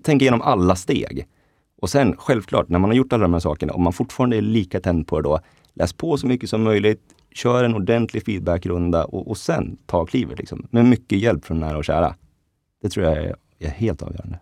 [0.04, 1.28] tänka igenom alla steg.
[1.82, 4.41] Och sen självklart, när man har gjort alla de här sakerna om man fortfarande är
[4.41, 5.39] lika tänd på det då,
[5.74, 7.01] läs på så mycket som möjligt,
[7.34, 10.39] kör en ordentlig feedbackrunda och, och sen ta klivet.
[10.39, 12.15] Liksom, med mycket hjälp från nära och kära.
[12.81, 14.39] Det tror jag är, är helt avgörande.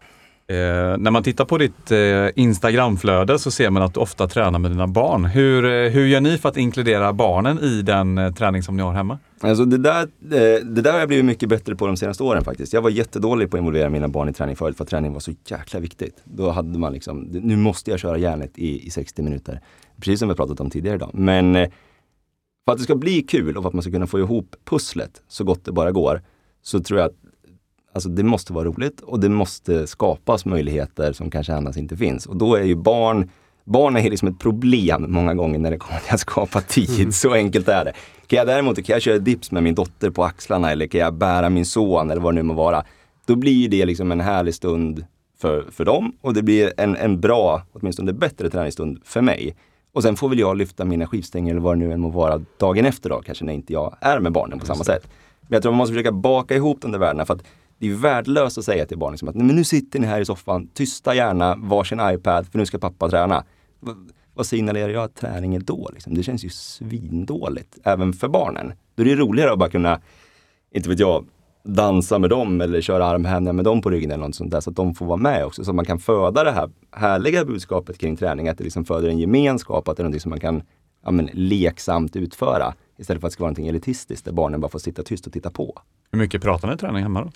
[0.51, 4.59] Eh, när man tittar på ditt eh, Instagramflöde så ser man att du ofta tränar
[4.59, 5.25] med dina barn.
[5.25, 8.83] Hur, eh, hur gör ni för att inkludera barnen i den eh, träning som ni
[8.83, 9.19] har hemma?
[9.39, 12.43] Alltså det, där, eh, det där har jag blivit mycket bättre på de senaste åren
[12.43, 12.73] faktiskt.
[12.73, 15.19] Jag var jättedålig på att involvera mina barn i träning förut för att träning var
[15.19, 16.15] så jäkla viktigt.
[16.23, 19.61] Då hade man liksom, nu måste jag köra järnet i, i 60 minuter.
[19.97, 21.09] Precis som vi pratat om tidigare idag.
[21.13, 21.69] Men eh,
[22.65, 25.21] för att det ska bli kul och för att man ska kunna få ihop pusslet
[25.27, 26.21] så gott det bara går,
[26.61, 27.15] så tror jag att
[27.93, 32.25] alltså det måste vara roligt och det måste skapas möjligheter som kanske annars inte finns.
[32.25, 33.29] Och då är ju barn,
[33.65, 36.99] barn är liksom ett problem många gånger när det kommer till att skapa tid.
[36.99, 37.11] Mm.
[37.11, 37.93] Så enkelt är det.
[38.27, 41.13] Kan jag däremot kan jag köra dips med min dotter på axlarna eller kan jag
[41.13, 42.83] bära min son eller vad det nu må vara.
[43.25, 45.05] Då blir det liksom en härlig stund
[45.41, 49.55] för, för dem och det blir en, en bra, åtminstone bättre träningsstund för mig.
[49.93, 52.41] Och sen får väl jag lyfta mina skivstänger eller vad det nu än må vara
[52.57, 55.07] dagen efter då, kanske när inte jag är med barnen på samma sätt.
[55.41, 57.43] Men jag tror man måste försöka baka ihop de där värdena för att
[57.77, 60.25] det är värdelöst att säga till barnen liksom att men nu sitter ni här i
[60.25, 63.43] soffan, tysta gärna varsin iPad för nu ska pappa träna.
[64.33, 65.89] Vad signalerar jag att träning är då?
[65.93, 66.13] Liksom?
[66.13, 68.73] Det känns ju svindåligt, även för barnen.
[68.95, 70.01] Då är det roligare att bara kunna,
[70.71, 71.25] inte vet jag,
[71.63, 74.69] dansa med dem eller köra armhävningar med dem på ryggen eller något sånt där så
[74.69, 75.63] att de får vara med också.
[75.63, 79.09] Så att man kan föda det här härliga budskapet kring träning, att det liksom föder
[79.09, 80.63] en gemenskap, att det är något som man kan
[81.03, 82.73] ja, men, leksamt utföra.
[82.97, 85.33] Istället för att det ska vara någonting elitistiskt där barnen bara får sitta tyst och
[85.33, 85.79] titta på.
[86.11, 87.31] Hur mycket pratar ni träning hemma då?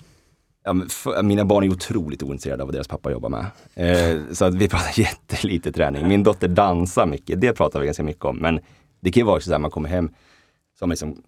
[0.64, 3.46] Ja, för, mina barn är otroligt ointresserade av vad deras pappa jobbar med.
[3.74, 6.08] Eh, så att vi pratar jättelite träning.
[6.08, 8.36] Min dotter dansar mycket, det pratar vi ganska mycket om.
[8.36, 8.60] Men
[9.00, 10.10] det kan ju vara så att man kommer hem
[10.78, 11.22] som liksom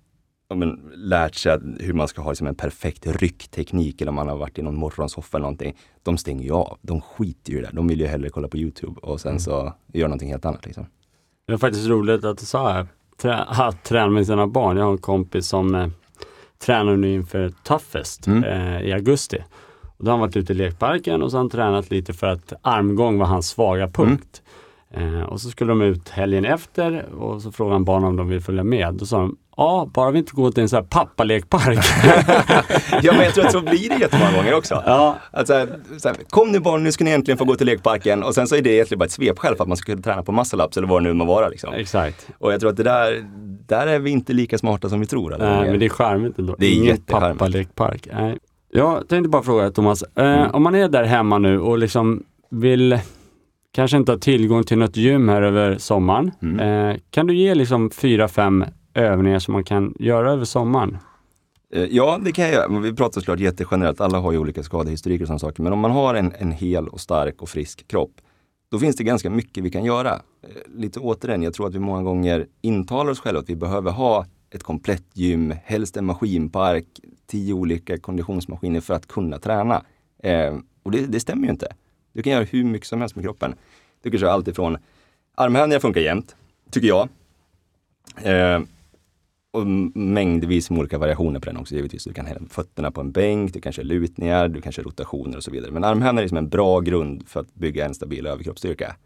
[0.54, 4.36] men, lärt sig hur man ska ha liksom en perfekt ryckteknik eller om man har
[4.36, 5.76] varit i någon morgonsoffa eller någonting.
[6.02, 6.78] De stänger ju av.
[6.82, 7.70] De skiter ju i det.
[7.72, 9.40] De vill ju hellre kolla på Youtube och sen mm.
[9.40, 10.66] så göra någonting helt annat.
[10.66, 10.86] Liksom.
[11.46, 12.86] Det är faktiskt roligt att du sa här,
[13.22, 14.76] trä, att träna med sina barn.
[14.76, 15.88] Jag har en kompis som eh,
[16.58, 18.44] tränar nu inför Toughest mm.
[18.44, 19.44] eh, i augusti.
[19.98, 22.26] Och då har han varit ute i lekparken och så har han tränat lite för
[22.26, 24.42] att armgång var hans svaga punkt.
[24.42, 24.47] Mm.
[24.94, 28.28] Eh, och så skulle de ut helgen efter och så frågade han barnen om de
[28.28, 28.94] vill följa med.
[28.94, 31.78] Då sa de, Ja, bara vi inte går till en sån här pappalekpark.
[33.02, 34.82] ja, men jag tror att så blir det jättemånga gånger också.
[34.86, 35.16] Ja.
[35.30, 35.68] Att så här,
[35.98, 38.22] så här, kom nu barn, nu ska ni äntligen få gå till lekparken.
[38.22, 40.22] Och sen så är det egentligen bara ett svepskäl för att man ska kunna träna
[40.22, 41.48] på muscle-ups eller vad det nu må vara.
[41.48, 41.74] Liksom.
[41.74, 42.28] Exakt.
[42.38, 43.24] Och jag tror att det där,
[43.66, 45.34] där är vi inte lika smarta som vi tror.
[45.34, 45.60] Eller?
[45.60, 46.56] Nej, men det är charmigt ändå.
[46.58, 48.08] Det är Ingen pappalekpark.
[48.12, 48.38] Nej.
[48.72, 50.50] Jag tänkte bara fråga Thomas, eh, mm.
[50.50, 52.98] om man är där hemma nu och liksom vill
[53.78, 56.30] kanske inte ha tillgång till något gym här över sommaren.
[56.42, 56.90] Mm.
[56.90, 58.64] Eh, kan du ge liksom fyra, fem
[58.94, 60.98] övningar som man kan göra över sommaren?
[61.74, 62.80] Eh, ja, det kan jag göra.
[62.80, 64.00] Vi pratar såklart jättegenerellt.
[64.00, 65.62] Alla har ju olika skadehistoriker och sådana saker.
[65.62, 68.10] Men om man har en, en hel och stark och frisk kropp,
[68.70, 70.12] då finns det ganska mycket vi kan göra.
[70.12, 70.20] Eh,
[70.74, 74.26] lite återigen, jag tror att vi många gånger intalar oss själva att vi behöver ha
[74.50, 76.86] ett komplett gym, helst en maskinpark,
[77.26, 79.82] tio olika konditionsmaskiner för att kunna träna.
[80.22, 81.68] Eh, och det, det, stämmer ju inte.
[82.18, 83.54] Du kan göra hur mycket som helst med kroppen.
[84.02, 84.78] Du kan köra allt ifrån
[85.34, 86.36] armhävningar funkar jämt,
[86.70, 87.08] tycker jag.
[88.22, 88.60] Eh,
[89.50, 92.04] och mängdvis med olika variationer på den också givetvis.
[92.04, 95.36] Du kan hälla fötterna på en bänk, du kan köra lutningar, du kan köra rotationer
[95.36, 95.70] och så vidare.
[95.70, 98.96] Men armhävningar är liksom en bra grund för att bygga en stabil överkroppsstyrka.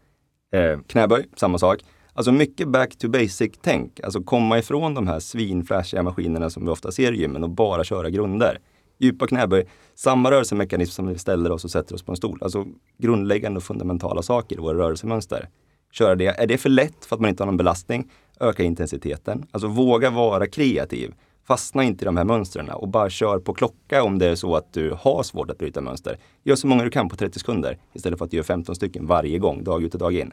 [0.53, 1.79] Eh, knäböj, samma sak.
[2.13, 3.99] Alltså mycket back to basic-tänk.
[4.03, 7.83] Alltså komma ifrån de här svinflashiga maskinerna som vi ofta ser i gymmen och bara
[7.83, 8.59] köra grunder.
[9.03, 12.39] Djupa knäböj, samma rörelsemekanism som vi ställer oss och sätter oss på en stol.
[12.41, 12.65] Alltså
[12.97, 15.49] grundläggande och fundamentala saker i våra rörelsemönster.
[15.91, 16.27] Köra det.
[16.27, 18.11] Är det för lätt för att man inte har någon belastning?
[18.39, 19.45] Öka intensiteten.
[19.51, 21.13] Alltså våga vara kreativ.
[21.47, 24.55] Fastna inte i de här mönstren och bara kör på klocka om det är så
[24.55, 26.17] att du har svårt att bryta mönster.
[26.43, 29.39] Gör så många du kan på 30 sekunder istället för att göra 15 stycken varje
[29.39, 30.31] gång, dag ut och dag in.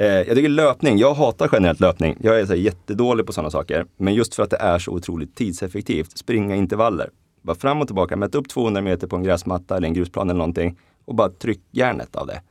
[0.00, 2.16] Eh, jag tycker löpning, jag hatar generellt löpning.
[2.20, 3.86] Jag är så jättedålig på sådana saker.
[3.96, 7.10] Men just för att det är så otroligt tidseffektivt, springa intervaller.
[7.44, 10.38] Bara fram och tillbaka, mätt upp 200 meter på en gräsmatta eller en grusplan eller
[10.38, 12.42] någonting och bara tryck järnet av det.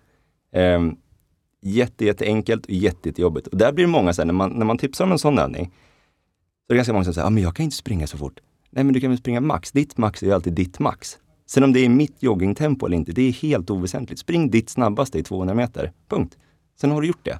[0.59, 0.81] Eh,
[1.61, 3.47] jätte, jätteenkelt och jätte, jättejobbigt.
[3.47, 5.65] Och där blir det många, sen, när, man, när man tipsar om en sån övning,
[5.65, 8.39] så är det ganska många som säger, ah, men jag kan inte springa så fort.
[8.69, 9.71] Nej, men du kan väl springa max.
[9.71, 11.17] Ditt max är ju alltid ditt max.
[11.45, 14.21] Sen om det är mitt joggingtempo eller inte, det är helt oväsentligt.
[14.21, 15.91] Spring ditt snabbaste i 200 meter.
[16.09, 16.37] Punkt.
[16.81, 17.39] Sen har du gjort det.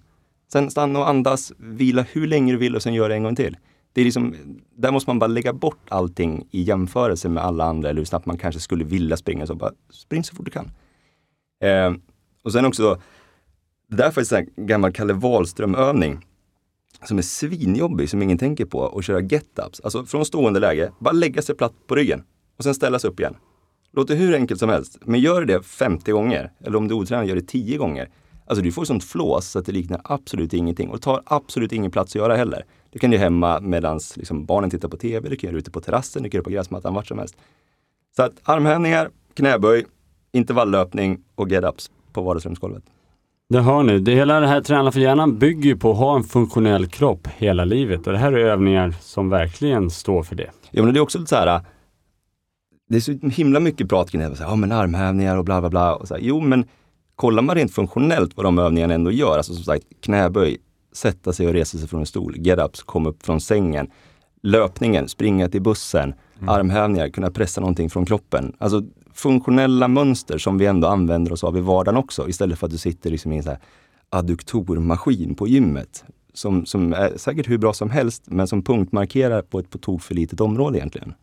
[0.52, 3.36] Sen stanna och andas, vila hur länge du vill och sen gör det en gång
[3.36, 3.58] till.
[3.94, 4.36] Det är liksom,
[4.76, 8.26] där måste man bara lägga bort allting i jämförelse med alla andra eller hur snabbt
[8.26, 9.48] man kanske skulle vilja springa.
[9.48, 10.72] Så bara spring så fort du kan.
[11.64, 11.94] Eh,
[12.44, 13.02] och sen också,
[13.90, 16.26] det där är faktiskt en gammal Kalle Wahlström-övning
[17.06, 19.82] som är svinjobbig, som ingen tänker på, och köra get-ups.
[19.84, 22.24] Alltså från stående läge, bara lägga sig platt på ryggen
[22.58, 23.36] och sen ställa sig upp igen.
[23.92, 27.28] Låter hur enkelt som helst, men gör det 50 gånger, eller om du är otränad,
[27.28, 28.10] gör det 10 gånger.
[28.46, 31.92] Alltså du får sånt flås så att det liknar absolut ingenting och tar absolut ingen
[31.92, 32.66] plats att göra heller.
[32.94, 35.82] Du kan göra hemma medan liksom barnen tittar på TV, du kan göra ute på
[35.82, 37.36] terrassen, du kan göra på gräsmattan, vart som helst.
[38.16, 39.86] Så att armhävningar, knäböj,
[40.32, 42.84] intervalllöpning och get-ups på vardagsrumsgolvet.
[43.50, 46.16] Det hör ni, det hela det här Träna för hjärnan bygger ju på att ha
[46.16, 50.52] en funktionell kropp hela livet och det här är övningar som verkligen står för det.
[50.72, 51.62] Ja, men det är också lite så här,
[52.90, 55.96] det är så himla mycket prat kring det, ja men armhävningar och bla bla bla.
[55.96, 56.66] Och så här, jo, men
[57.16, 60.58] kollar man rent funktionellt vad de övningarna ändå gör, alltså som sagt knäböj,
[60.94, 63.88] sätta sig och resa sig från en stol, get-ups, komma upp från sängen,
[64.42, 66.50] löpningen, springa till bussen, mm.
[66.50, 68.56] armhävningar, kunna pressa någonting från kroppen.
[68.58, 68.82] Alltså
[69.14, 72.78] funktionella mönster som vi ändå använder oss av i vardagen också, istället för att du
[72.78, 73.60] sitter liksom i en så här
[74.10, 76.04] adduktormaskin på gymmet.
[76.34, 80.02] Som, som är säkert hur bra som helst, men som punktmarkerar på ett på tok
[80.02, 81.14] för litet område egentligen.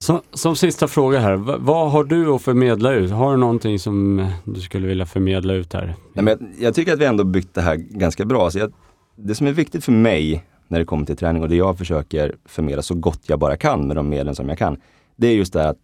[0.00, 3.10] Som, som sista fråga här, v vad har du att förmedla ut?
[3.10, 5.94] Har du någonting som eh, du skulle vilja förmedla ut här?
[6.12, 8.50] Nej, men jag, jag tycker att vi ändå byggt det här ganska bra.
[8.50, 8.72] Så jag,
[9.16, 12.36] det som är viktigt för mig när det kommer till träning och det jag försöker
[12.44, 14.80] förmedla så gott jag bara kan med de medlen som jag kan.
[15.16, 15.78] Det är just det här att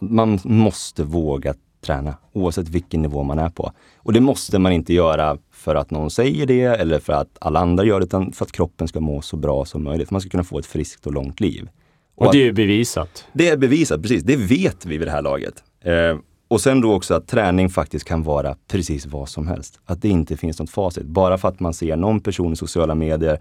[0.00, 3.72] man måste våga träna oavsett vilken nivå man är på.
[3.96, 7.60] Och det måste man inte göra för att någon säger det eller för att alla
[7.60, 10.10] andra gör det, utan för att kroppen ska må så bra som möjligt.
[10.10, 11.68] Man ska kunna få ett friskt och långt liv.
[12.14, 13.24] Och, och det är bevisat.
[13.32, 14.22] Det är bevisat, precis.
[14.22, 15.64] Det vet vi vid det här laget.
[15.84, 19.80] Eh, och sen då också att träning faktiskt kan vara precis vad som helst.
[19.84, 21.06] Att det inte finns något facit.
[21.06, 23.40] Bara för att man ser någon person i sociala medier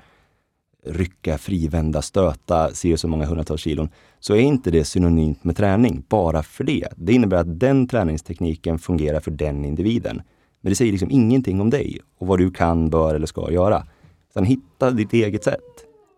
[0.85, 6.05] rycka, frivända, stöta, se så många hundratals kilon, så är inte det synonymt med träning
[6.09, 6.87] bara för det.
[6.95, 10.21] Det innebär att den träningstekniken fungerar för den individen.
[10.61, 13.87] Men det säger liksom ingenting om dig och vad du kan, bör eller ska göra.
[14.33, 15.59] Sen hitta ditt eget sätt.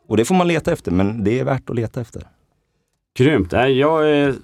[0.07, 2.27] Och det får man leta efter, men det är värt att leta efter.
[3.17, 3.51] Grymt!
[3.53, 4.35] Jag är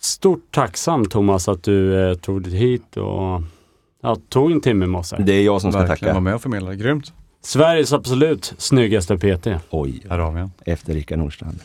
[0.00, 3.42] stort tacksam Thomas att du eh, tog dig hit och
[4.02, 5.12] ja, tog en timme med oss.
[5.12, 5.18] Här.
[5.20, 6.12] Det är jag som ska Verkligen tacka.
[6.12, 6.74] vara med och förmedla.
[6.74, 7.12] Grymt!
[7.42, 9.46] Sveriges absolut snyggaste PT.
[9.70, 10.50] Oj, Här har vi en.
[10.66, 11.58] efter Rickard Nordstrand.